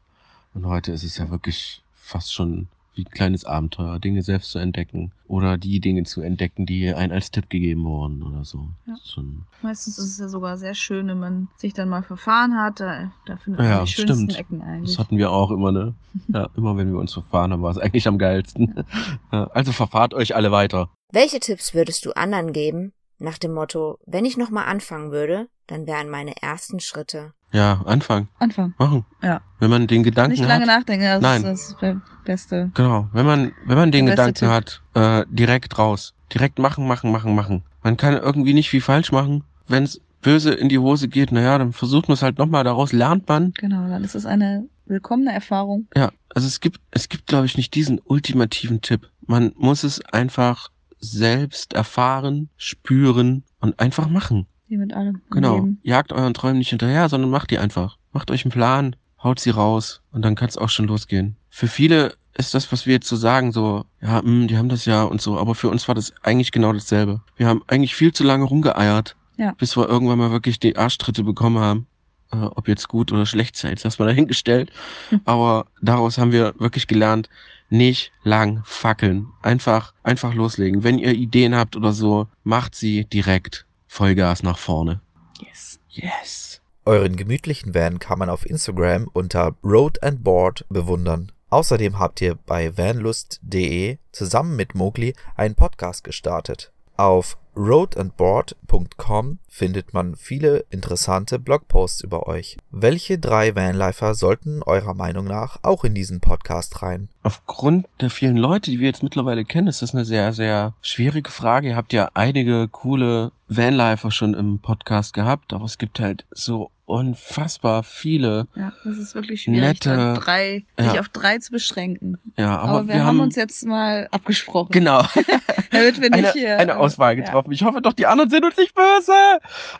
Und 0.54 0.66
heute 0.68 0.92
ist 0.92 1.04
es 1.04 1.18
ja 1.18 1.30
wirklich 1.32 1.82
fast 1.96 2.32
schon 2.34 2.68
wie 2.96 3.02
ein 3.04 3.12
kleines 3.12 3.46
Abenteuer, 3.46 4.00
Dinge 4.00 4.22
selbst 4.24 4.52
zu 4.52 4.60
entdecken 4.60 5.12
oder 5.28 5.58
die 5.58 5.80
Dinge 5.80 6.04
zu 6.04 6.22
entdecken, 6.22 6.66
die 6.66 6.94
ein 6.94 7.12
als 7.12 7.32
Tipp 7.32 7.50
gegeben 7.50 7.86
wurden 7.86 8.24
oder 8.24 8.44
so. 8.44 8.68
Ja. 8.88 8.96
Schon, 9.06 9.44
Meistens 9.62 9.98
ist 9.98 10.06
es 10.12 10.18
ja 10.20 10.28
sogar 10.28 10.58
sehr 10.58 10.74
schön, 10.74 11.08
wenn 11.08 11.20
man 11.20 11.48
sich 11.58 11.74
dann 11.74 11.88
mal 11.90 12.04
verfahren 12.04 12.58
hat. 12.58 12.80
Da, 12.80 13.12
da 13.26 13.38
findet 13.38 13.62
Ja, 13.62 13.78
man 13.78 13.86
die 13.86 13.92
schönsten 13.92 14.30
stimmt. 14.32 14.36
Ecken 14.40 14.62
eigentlich. 14.62 14.96
das 14.96 15.00
hatten 15.00 15.18
wir 15.18 15.32
auch 15.32 15.52
immer, 15.52 15.72
ne? 15.72 15.94
Ja, 16.28 16.50
immer 16.58 16.76
wenn 16.78 16.92
wir 16.92 17.00
uns 17.00 17.14
verfahren 17.14 17.52
haben, 17.54 17.62
war 17.62 17.72
es 17.72 17.78
eigentlich 17.78 18.08
am 18.08 18.18
geilsten. 18.18 18.84
Ja, 19.32 19.46
also 19.48 19.72
verfahrt 19.72 20.14
euch 20.14 20.36
alle 20.36 20.52
weiter. 20.52 20.90
Welche 21.12 21.40
Tipps 21.40 21.74
würdest 21.74 22.06
du 22.06 22.12
anderen 22.12 22.52
geben? 22.54 22.94
Nach 23.20 23.38
dem 23.38 23.54
Motto, 23.54 23.98
wenn 24.06 24.26
ich 24.26 24.38
nochmal 24.38 24.66
anfangen 24.66 25.12
würde, 25.12 25.48
dann 25.68 25.86
wären 25.88 26.10
meine 26.10 26.42
ersten 26.42 26.80
Schritte. 26.80 27.34
Ja, 27.52 27.82
anfangen, 27.86 28.30
Anfang. 28.38 28.74
machen. 28.78 29.06
Ja. 29.24 29.42
Wenn 29.60 29.70
man 29.72 29.88
den 29.88 30.04
Gedanken 30.04 30.32
Nicht 30.32 30.48
lange 30.48 30.68
hat. 30.68 30.80
nachdenken, 30.80 31.04
das 31.06 31.22
Nein. 31.22 31.44
ist 31.46 31.76
das 31.82 31.96
Beste. 32.24 32.72
Genau, 32.76 33.10
wenn 33.12 33.26
man, 33.26 33.52
wenn 33.66 33.78
man 33.78 33.92
den 33.92 34.06
Gedanken 34.06 34.48
hat, 34.50 34.82
äh, 34.94 35.26
direkt 35.30 35.78
raus. 35.80 36.14
Direkt 36.34 36.60
machen, 36.60 36.88
machen, 36.88 37.12
machen, 37.12 37.34
machen. 37.34 37.64
Man 37.82 37.98
kann 37.98 38.14
irgendwie 38.14 38.54
nicht 38.54 38.70
viel 38.70 38.82
falsch 38.82 39.12
machen. 39.12 39.44
Wenn 39.68 39.84
es 39.84 40.00
böse 40.22 40.54
in 40.54 40.70
die 40.70 40.78
Hose 40.78 41.08
geht, 41.08 41.32
naja, 41.32 41.58
dann 41.58 41.74
versucht 41.74 42.08
man 42.08 42.14
es 42.14 42.22
halt 42.22 42.38
nochmal, 42.38 42.64
daraus 42.64 42.94
lernt 42.94 43.28
man. 43.28 43.54
Genau, 43.54 43.88
dann 43.88 44.04
ist 44.04 44.16
es 44.16 44.26
eine 44.26 44.68
willkommene 44.86 45.34
Erfahrung. 45.34 45.88
Ja, 45.96 46.12
also 46.36 46.48
es 46.48 46.60
gibt, 46.60 46.80
es 46.92 47.10
gibt, 47.10 47.28
glaube 47.28 47.46
ich, 47.46 47.58
nicht 47.58 47.74
diesen 47.74 48.00
ultimativen 48.04 48.82
Tipp. 48.82 49.10
Man 49.26 49.54
muss 49.56 49.84
es 49.84 50.04
einfach 50.06 50.70
selbst 51.00 51.74
erfahren, 51.74 52.50
spüren 52.58 53.44
und 53.60 53.80
einfach 53.80 54.10
machen. 54.10 54.46
Wie 54.70 54.78
mit 54.78 54.94
allem. 54.94 55.22
Genau. 55.32 55.56
Leben. 55.56 55.80
Jagt 55.84 56.14
euren 56.14 56.34
Träumen 56.34 56.60
nicht 56.60 56.70
hinterher, 56.70 57.10
sondern 57.10 57.30
macht 57.30 57.52
die 57.52 57.58
einfach. 57.60 57.98
Macht 58.14 58.32
euch 58.32 58.46
einen 58.46 58.52
Plan, 58.52 58.96
haut 59.22 59.40
sie 59.40 59.50
raus 59.50 60.02
und 60.12 60.24
dann 60.24 60.36
kann 60.36 60.48
es 60.50 60.58
auch 60.58 60.70
schon 60.70 60.88
losgehen. 60.88 61.36
Für 61.50 61.68
viele 61.68 62.14
ist 62.38 62.54
das, 62.54 62.72
was 62.72 62.86
wir 62.86 62.94
jetzt 62.94 63.08
so 63.10 63.16
sagen, 63.18 63.52
so, 63.52 63.84
ja, 64.02 64.22
mh, 64.22 64.48
die 64.48 64.58
haben 64.58 64.70
das 64.70 64.86
ja 64.86 65.04
und 65.04 65.22
so, 65.22 65.38
aber 65.38 65.56
für 65.56 65.70
uns 65.70 65.88
war 65.88 65.96
das 65.96 66.14
eigentlich 66.24 66.52
genau 66.52 66.72
dasselbe. 66.72 67.22
Wir 67.36 67.48
haben 67.48 67.62
eigentlich 67.68 67.96
viel 67.96 68.14
zu 68.14 68.24
lange 68.24 68.46
rumgeeiert, 68.46 69.16
Ja. 69.38 69.54
bis 69.58 69.76
wir 69.76 69.90
irgendwann 69.90 70.20
mal 70.20 70.32
wirklich 70.32 70.60
die 70.60 70.78
Arschtritte 70.78 71.24
bekommen 71.24 71.60
haben. 71.60 71.88
Äh, 72.32 72.38
ob 72.38 72.68
jetzt 72.68 72.88
gut 72.88 73.12
oder 73.12 73.26
schlecht 73.26 73.58
sei, 73.58 73.70
jetzt 73.72 73.84
erstmal 73.84 74.08
dahingestellt. 74.08 74.72
Hm. 75.10 75.22
Aber 75.26 75.66
daraus 75.82 76.20
haben 76.20 76.32
wir 76.32 76.54
wirklich 76.60 76.86
gelernt, 76.86 77.28
nicht 77.72 78.12
lang 78.24 78.62
fackeln. 78.66 79.28
Einfach, 79.42 79.94
einfach 80.04 80.34
loslegen. 80.36 80.84
Wenn 80.84 81.00
ihr 81.00 81.14
Ideen 81.14 81.56
habt 81.56 81.76
oder 81.76 81.92
so, 81.92 82.28
macht 82.44 82.76
sie 82.76 83.06
direkt. 83.06 83.66
Vollgas 83.92 84.44
nach 84.44 84.60
vorne. 84.60 85.02
Yes. 85.42 85.80
Yes. 85.90 86.62
Euren 86.86 87.16
gemütlichen 87.16 87.74
Van 87.74 87.98
kann 87.98 88.20
man 88.20 88.30
auf 88.30 88.46
Instagram 88.46 89.10
unter 89.12 89.56
Road 89.64 90.02
and 90.04 90.24
Board 90.24 90.64
bewundern. 90.70 91.32
Außerdem 91.50 91.98
habt 91.98 92.22
ihr 92.22 92.36
bei 92.36 92.78
vanlust.de 92.78 93.98
zusammen 94.12 94.56
mit 94.56 94.76
Mowgli 94.76 95.16
einen 95.36 95.56
Podcast 95.56 96.04
gestartet. 96.04 96.72
Auf 96.98 97.38
roadandboard.com 97.56 99.40
findet 99.48 99.94
man 99.94 100.16
viele 100.16 100.66
interessante 100.70 101.40
Blogposts 101.40 102.02
über 102.02 102.28
euch. 102.28 102.58
Welche 102.72 103.18
drei 103.20 103.56
Vanlifer 103.56 104.14
sollten 104.16 104.62
eurer 104.64 104.94
Meinung 104.94 105.26
nach 105.26 105.58
auch 105.64 105.84
in 105.84 105.94
diesen 105.96 106.20
Podcast 106.22 106.82
rein? 106.82 107.10
Aufgrund 107.24 107.88
der 108.00 108.10
vielen 108.10 108.38
Leute, 108.38 108.72
die 108.72 108.80
wir 108.80 108.88
jetzt 108.88 109.04
mittlerweile 109.04 109.44
kennen, 109.46 109.68
ist 109.68 109.82
das 109.82 109.94
eine 109.94 110.06
sehr, 110.06 110.32
sehr 110.34 110.74
schwierige 110.82 111.32
Frage. 111.32 111.70
Ihr 111.70 111.76
habt 111.76 111.92
ja 111.94 112.10
einige 112.14 112.68
coole 112.70 113.32
Vanlifer 113.50 114.12
schon 114.12 114.34
im 114.36 114.60
Podcast 114.60 115.14
gehabt, 115.14 115.52
aber 115.54 115.66
es 115.66 115.78
gibt 115.78 116.00
halt 116.00 116.26
so 116.32 116.72
unfassbar 116.86 117.84
viele. 117.84 118.48
Ja, 118.56 118.72
das 118.84 118.98
ist 118.98 119.14
wirklich 119.14 119.44
schwierig, 119.44 119.62
Nette- 119.62 120.14
drei, 120.20 120.66
Ja. 120.80 120.90
sich 120.92 121.00
auf 121.00 121.10
drei 121.10 121.38
zu 121.38 121.52
beschränken. 121.52 122.18
Ja, 122.36 122.58
Aber, 122.58 122.80
aber, 122.80 122.88
wir, 122.88 123.04
haben 123.04 123.20
uns 123.20 123.36
jetzt 123.36 123.64
mal 123.66 124.08
abgesprochen. 124.12 124.72
genau 124.72 125.04
Damit 125.72 126.02
wir 126.02 126.10
nicht 126.10 126.26
eine, 126.26 126.32
hier. 126.34 126.58
eine 126.58 126.78
Auswahl 126.78 127.16
getroffen. 127.16 127.39
Ich 127.52 127.64
hoffe 127.64 127.82
doch, 127.82 127.94
die 127.94 128.06
anderen 128.08 128.30
sind 128.30 128.46
uns 128.46 128.58
nicht 128.58 128.74
böse. 128.76 129.14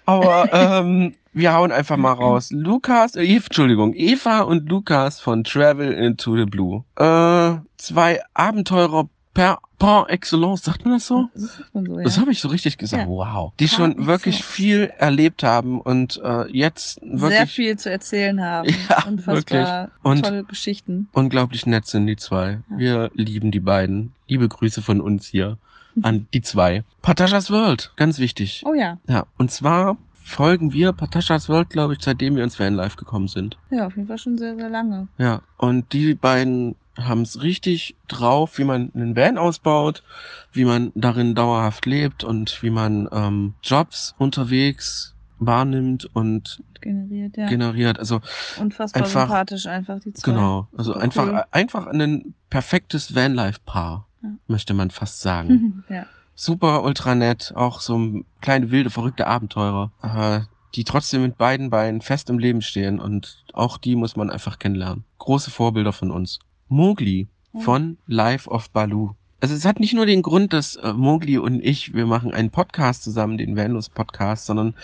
Aber 0.06 0.50
ähm, 0.54 1.16
wir 1.34 1.54
hauen 1.54 1.72
einfach 1.72 1.98
mal 1.98 2.14
raus. 2.14 2.50
Lukas, 2.52 3.16
äh, 3.16 3.24
Entschuldigung, 3.36 3.94
Eva 3.94 4.42
und 4.42 4.68
Lukas 4.70 5.20
von 5.20 5.44
Travel 5.44 5.92
into 5.94 6.36
the 6.36 6.46
Blue. 6.46 6.84
Äh, 6.98 7.60
zwei 7.78 8.22
Abenteurer 8.34 9.10
per 9.34 9.60
par 9.78 10.10
excellence, 10.10 10.64
sagt 10.64 10.84
man 10.84 10.96
das 10.96 11.08
so? 11.08 11.30
Das 11.34 11.56
sagt 11.56 11.74
man 11.74 11.86
so, 11.86 11.98
ja. 12.00 12.04
Das 12.04 12.20
habe 12.20 12.32
ich 12.32 12.42
so 12.42 12.50
richtig 12.50 12.78
gesagt. 12.78 13.04
Ja. 13.04 13.08
Wow. 13.10 13.54
Die 13.60 13.68
Par 13.68 13.76
schon 13.78 14.08
wirklich 14.08 14.40
excellence. 14.40 14.56
viel 14.56 14.92
erlebt 14.98 15.44
haben 15.44 15.80
und 15.80 16.20
äh, 16.22 16.48
jetzt 16.52 16.96
Sehr 17.00 17.22
wirklich 17.22 17.52
viel 17.52 17.78
zu 17.80 17.90
erzählen 17.90 18.42
haben. 18.44 18.68
Ja, 18.90 19.06
Unfassbar 19.08 19.92
Und- 20.04 20.26
tolle 20.26 20.44
Geschichten. 20.44 21.08
unglaublich 21.14 21.66
nett 21.66 21.86
sind, 21.86 22.08
die 22.08 22.18
zwei. 22.18 22.60
Ja. 22.72 22.78
Wir 22.78 23.12
lieben 23.14 23.52
die 23.52 23.62
beiden. 23.62 24.12
Liebe 24.28 24.50
Grüße 24.50 24.82
von 24.82 25.00
uns 25.00 25.28
hier 25.28 25.58
an 26.02 26.28
die 26.34 26.42
zwei. 26.42 26.84
Patashas 27.02 27.50
World, 27.52 27.92
ganz 27.96 28.20
wichtig. 28.20 28.64
Oh 28.66 28.74
ja. 28.74 28.98
Ja, 29.08 29.26
und 29.38 29.52
zwar 29.52 29.98
folgen 30.24 30.74
wir 30.74 30.94
Patashas 30.94 31.50
World, 31.50 31.70
glaube 31.70 31.94
ich, 31.94 32.00
seitdem 32.02 32.36
wir 32.36 32.44
ins 32.44 32.60
Vanlife 32.60 32.98
gekommen 32.98 33.28
sind. 33.28 33.58
Ja, 33.72 33.88
auf 33.88 33.96
jeden 33.96 34.08
Fall 34.08 34.18
schon 34.18 34.38
sehr, 34.38 34.56
sehr 34.56 34.70
lange. 34.70 35.08
Ja, 35.18 35.42
und 35.58 35.92
die 35.94 36.14
beiden 36.14 36.76
haben 36.98 37.22
es 37.22 37.42
richtig 37.42 37.96
drauf, 38.08 38.58
wie 38.58 38.66
man 38.66 38.92
einen 38.94 39.16
Van 39.16 39.38
ausbaut, 39.38 40.04
wie 40.52 40.66
man 40.66 40.92
darin 40.96 41.34
dauerhaft 41.34 41.86
lebt 41.86 42.24
und 42.24 42.62
wie 42.62 42.70
man 42.70 43.08
ähm, 43.12 43.54
Jobs 43.64 44.14
unterwegs 44.18 45.16
wahrnimmt 45.40 46.10
und 46.14 46.62
Generiert, 46.82 47.36
ja. 47.38 47.48
generiert. 47.48 48.00
Also 48.00 48.20
Unfassbar 48.60 49.04
einfach- 49.04 49.22
sympathisch 49.28 49.66
einfach, 49.66 50.00
die 50.00 50.14
zwei. 50.14 50.32
genau, 50.32 50.68
also 50.78 50.92
Super 50.94 51.04
einfach 51.04 51.44
einfach 51.52 51.88
ein 51.88 52.34
perfektes 52.50 53.16
Vanlife-Paar, 53.16 54.06
Ja. 54.22 54.30
möchte 54.48 54.74
man 54.74 54.92
fast 54.92 55.22
sagen. 55.22 55.84
ja. 55.90 56.06
Super 56.36 56.84
ultra 56.84 57.16
nett, 57.16 57.54
auch 57.56 57.82
so 57.82 57.98
ein 57.98 58.26
kleine 58.42 58.72
wilde 58.72 58.90
verrückte 58.90 59.28
Abenteurer, 59.28 59.92
äh, 60.02 60.42
die 60.76 60.84
trotzdem 60.84 61.22
mit 61.24 61.38
beiden 61.38 61.70
Beinen 61.70 62.02
fest 62.02 62.30
im 62.30 62.40
Leben 62.40 62.62
stehen 62.62 63.00
und 63.00 63.44
auch 63.54 63.78
die 63.78 63.96
muss 63.96 64.16
man 64.16 64.30
einfach 64.30 64.60
kennenlernen. 64.60 65.04
Große 65.18 65.52
Vorbilder 65.52 65.92
von 65.94 66.12
uns. 66.12 66.40
Mowgli 66.70 67.28
Ja. 67.54 67.62
von 67.62 67.98
Life 68.08 68.50
of 68.50 68.70
Baloo. 68.70 69.16
Also 69.42 69.56
es 69.56 69.66
hat 69.66 69.80
nicht 69.80 69.94
nur 69.94 70.06
den 70.06 70.22
Grund, 70.22 70.54
dass 70.54 70.76
äh, 70.76 70.94
Mowgli 70.94 71.38
und 71.38 71.64
ich, 71.64 71.94
wir 71.94 72.06
machen 72.06 72.34
einen 72.34 72.52
Podcast 72.52 73.04
zusammen, 73.04 73.38
den 73.38 73.56
Vanlos 73.56 73.90
Podcast, 73.90 74.46
sondern 74.46 74.76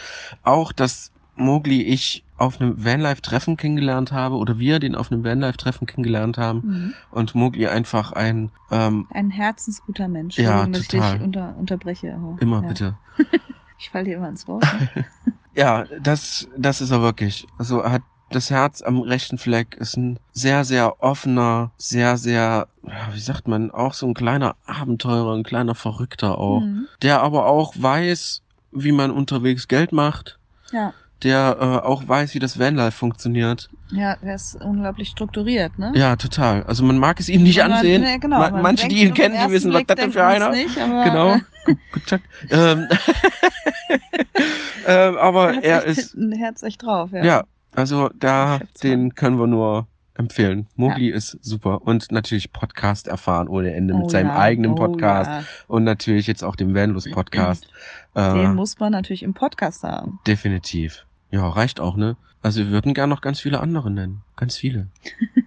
auch, 0.44 0.72
dass 0.72 1.12
Mowgli 1.36 1.82
ich 1.84 2.24
auf 2.38 2.60
einem 2.60 2.84
Vanlife-Treffen 2.84 3.58
kennengelernt 3.58 4.12
habe 4.12 4.36
oder 4.36 4.58
wir 4.60 4.80
den 4.80 4.96
auf 4.96 5.12
einem 5.12 5.24
Vanlife-Treffen 5.24 5.88
kennengelernt 5.88 6.38
haben 6.38 6.62
Mhm. 6.64 6.94
und 7.12 7.36
Mowgli 7.36 7.68
einfach 7.68 8.12
ein 8.12 8.52
ähm, 8.72 9.08
Ein 9.12 9.30
herzensguter 9.30 10.08
Mensch. 10.08 10.38
Ja, 10.38 10.66
ich 10.68 10.88
total. 10.88 11.14
dich 11.18 11.22
unter, 11.26 11.56
unterbreche. 11.58 12.14
Aber, 12.16 12.38
immer 12.42 12.62
ja. 12.62 12.68
bitte 12.68 12.98
Ich 13.78 13.90
falle 13.90 14.06
dir 14.06 14.18
immer 14.18 14.30
ins 14.30 14.48
Wort. 14.48 14.64
ne? 14.64 15.06
Ja, 15.58 15.86
das, 16.02 16.50
das 16.58 16.82
ist 16.82 16.92
er 16.92 17.02
wirklich. 17.02 17.48
Also 17.58 17.80
er 17.80 17.92
hat 17.94 18.04
das 18.30 18.50
Herz 18.50 18.82
am 18.82 19.00
rechten 19.02 19.38
Fleck, 19.38 19.76
ist 19.76 19.96
ein 19.96 20.20
sehr, 20.34 20.66
sehr 20.66 21.02
offener, 21.02 21.72
sehr, 21.78 22.18
sehr, 22.18 22.68
wie 23.14 23.20
sagt 23.22 23.48
man, 23.48 23.72
auch 23.72 23.94
so 23.94 24.06
ein 24.06 24.14
kleiner 24.14 24.58
Abenteurer, 24.66 25.34
ein 25.34 25.44
kleiner 25.44 25.76
Verrückter 25.76 26.38
auch, 26.40 26.60
Mhm. 26.62 26.88
der 27.02 27.22
aber 27.22 27.46
auch 27.46 27.74
weiß, 27.78 28.42
wie 28.72 28.92
man 28.92 29.12
unterwegs 29.12 29.70
Geld 29.70 29.94
macht, 29.94 30.40
Ja. 30.72 30.94
Der 31.24 31.58
äh, 31.60 31.88
auch 31.88 32.08
weiß, 32.08 32.34
wie 32.36 32.40
das 32.40 32.60
Vanlife 32.60 32.92
funktioniert. 32.92 33.70
Ja, 33.92 34.16
der 34.18 34.36
ist 34.36 34.56
unglaublich 34.62 35.10
strukturiert, 35.10 35.78
ne? 35.80 35.92
Ja, 35.96 36.16
total. 36.16 36.64
Also 36.64 36.84
man 36.84 36.98
mag 36.98 37.20
es 37.20 37.30
ihm 37.30 37.44
nicht 37.44 37.60
Man- 37.60 37.72
ansehen. 37.72 38.02
nee, 38.02 38.18
genau, 38.18 38.40
Ma- 38.40 38.50
man 38.52 38.62
Manche, 38.62 38.88
die 38.88 39.04
ihn 39.04 39.14
kennen, 39.14 39.36
die 39.48 39.52
wissen, 39.54 39.72
was 39.72 39.78
Blick 39.78 39.88
das 39.88 39.96
denn 39.98 40.12
für 40.12 40.26
einer. 40.26 40.50
Nicht, 40.52 40.78
aber, 40.80 41.04
Genau. 41.04 41.36
Gut, 41.66 41.78
gut, 42.10 42.20
ähm, 42.52 42.88
ähm, 44.88 45.18
aber 45.18 45.64
er, 45.64 45.82
er 45.82 45.86
ist, 45.86 46.14
ein 46.16 46.32
Herz 46.32 46.62
echt 46.62 46.84
drauf, 46.84 47.10
ja. 47.12 47.24
ja, 47.24 47.44
also 47.76 48.10
da, 48.20 48.60
den 48.84 49.16
können 49.16 49.40
wir 49.40 49.48
nur 49.48 49.88
empfehlen. 50.14 50.68
Mogli 50.76 51.10
ist 51.10 51.38
super 51.42 51.82
und 51.82 52.12
natürlich 52.12 52.54
Podcast 52.54 53.08
erfahren 53.08 53.48
ohne 53.48 53.74
Ende 53.74 53.94
mit 53.96 54.06
Oh 54.06 54.10
seinem 54.10 54.28
ja, 54.28 54.38
eigenen 54.38 54.72
oh 54.72 54.76
Podcast 54.76 55.30
ja. 55.30 55.44
und 55.68 55.84
natürlich 55.84 56.28
jetzt 56.28 56.44
auch 56.44 56.56
dem 56.56 56.74
Vanlos 56.76 57.06
Podcast. 57.12 57.68
Äh, 58.16 58.34
Den 58.34 58.56
muss 58.56 58.80
man 58.80 58.92
natürlich 58.92 59.24
im 59.24 59.34
Podcast 59.34 59.84
haben. 59.84 60.20
definitiv. 60.26 61.06
Ja, 61.32 61.48
reicht 61.50 61.80
auch, 61.80 61.96
ne? 61.96 62.16
Also 62.42 62.62
wir 62.62 62.70
würden 62.70 62.94
gern 62.94 63.10
noch 63.10 63.22
ganz 63.22 63.40
viele 63.40 63.60
andere 63.60 63.90
nennen. 63.92 64.22
Ganz 64.36 64.56
viele. 64.56 64.88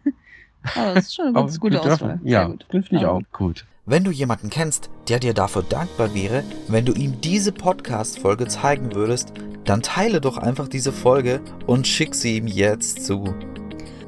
Aber 0.77 0.95
das 0.95 1.07
ist 1.07 1.15
schon 1.15 1.27
eine 1.27 1.35
ganz 1.35 1.61
gute. 1.61 1.81
Auswahl. 1.81 2.21
Ja, 2.25 2.45
gut. 2.49 2.67
finde 2.71 2.97
ich 2.97 3.07
auch 3.07 3.23
gut. 3.33 3.65
Wenn 3.87 4.05
du 4.05 4.11
jemanden 4.11 4.51
kennst, 4.51 4.91
der 5.09 5.19
dir 5.19 5.33
dafür 5.33 5.63
dankbar 5.63 6.13
wäre, 6.13 6.43
wenn 6.67 6.85
du 6.85 6.93
ihm 6.93 7.21
diese 7.23 7.53
Podcast-Folge 7.53 8.47
zeigen 8.49 8.95
würdest, 8.95 9.33
dann 9.65 9.81
teile 9.83 10.21
doch 10.21 10.37
einfach 10.37 10.69
diese 10.69 10.93
Folge 10.93 11.41
und 11.67 11.87
schick 11.87 12.15
sie 12.15 12.37
ihm 12.37 12.47
jetzt 12.47 13.07
zu. 13.07 13.35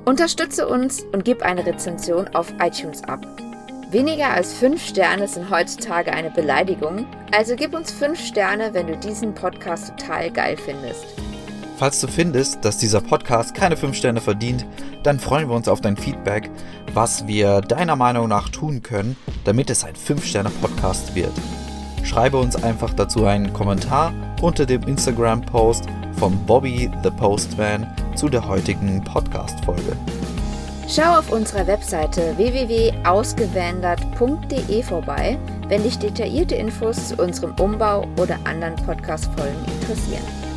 Unterstütze 0.05 0.67
uns 0.69 1.03
und 1.13 1.25
gib 1.25 1.43
eine 1.43 1.65
Rezension 1.65 2.29
auf 2.35 2.53
iTunes 2.61 3.03
ab. 3.05 3.25
Weniger 3.91 4.31
als 4.31 4.53
5 4.53 4.87
Sterne 4.87 5.27
sind 5.27 5.51
heutzutage 5.51 6.13
eine 6.13 6.31
Beleidigung, 6.31 7.07
also 7.33 7.57
gib 7.57 7.75
uns 7.75 7.91
5 7.91 8.25
Sterne, 8.25 8.73
wenn 8.73 8.87
du 8.87 8.97
diesen 8.97 9.35
Podcast 9.35 9.89
total 9.89 10.31
geil 10.31 10.57
findest. 10.57 11.07
Falls 11.77 12.01
du 12.01 12.07
findest, 12.07 12.65
dass 12.65 12.79
dieser 12.79 13.01
Podcast 13.01 13.53
keine 13.53 13.77
5 13.77 13.97
Sterne 13.97 14.21
verdient, 14.21 14.65
dann 15.03 15.19
freuen 15.19 15.49
wir 15.49 15.57
uns 15.57 15.67
auf 15.67 15.81
dein 15.81 15.97
Feedback, 15.97 16.49
was 16.95 17.27
wir 17.27 17.63
deiner 17.63 17.97
Meinung 17.97 18.29
nach 18.29 18.49
tun 18.49 18.81
können, 18.81 19.17
damit 19.45 19.71
es 19.71 19.83
ein 19.83 19.95
5-Sterne-Podcast 19.95 21.17
wird. 21.17 21.33
Schreibe 22.05 22.37
uns 22.37 22.63
einfach 22.63 22.95
dazu 22.95 23.25
einen 23.25 23.53
Kommentar 23.53 24.13
unter 24.41 24.67
dem 24.67 24.85
Instagram-Post 24.85 25.87
von 26.13 26.39
Bobby 26.47 26.89
the 27.03 27.11
Postman 27.11 27.93
zu 28.15 28.29
der 28.29 28.47
heutigen 28.47 29.03
Podcast-Folge. 29.03 29.97
Schau 30.93 31.21
auf 31.21 31.31
unserer 31.31 31.69
Webseite 31.69 32.37
www.ausgewandert.de 32.37 34.83
vorbei, 34.83 35.39
wenn 35.69 35.85
dich 35.85 36.01
detaillierte 36.01 36.57
Infos 36.57 37.11
zu 37.11 37.23
unserem 37.23 37.55
Umbau 37.61 38.09
oder 38.17 38.37
anderen 38.43 38.75
Podcast-Folgen 38.75 39.65
interessieren. 39.81 40.50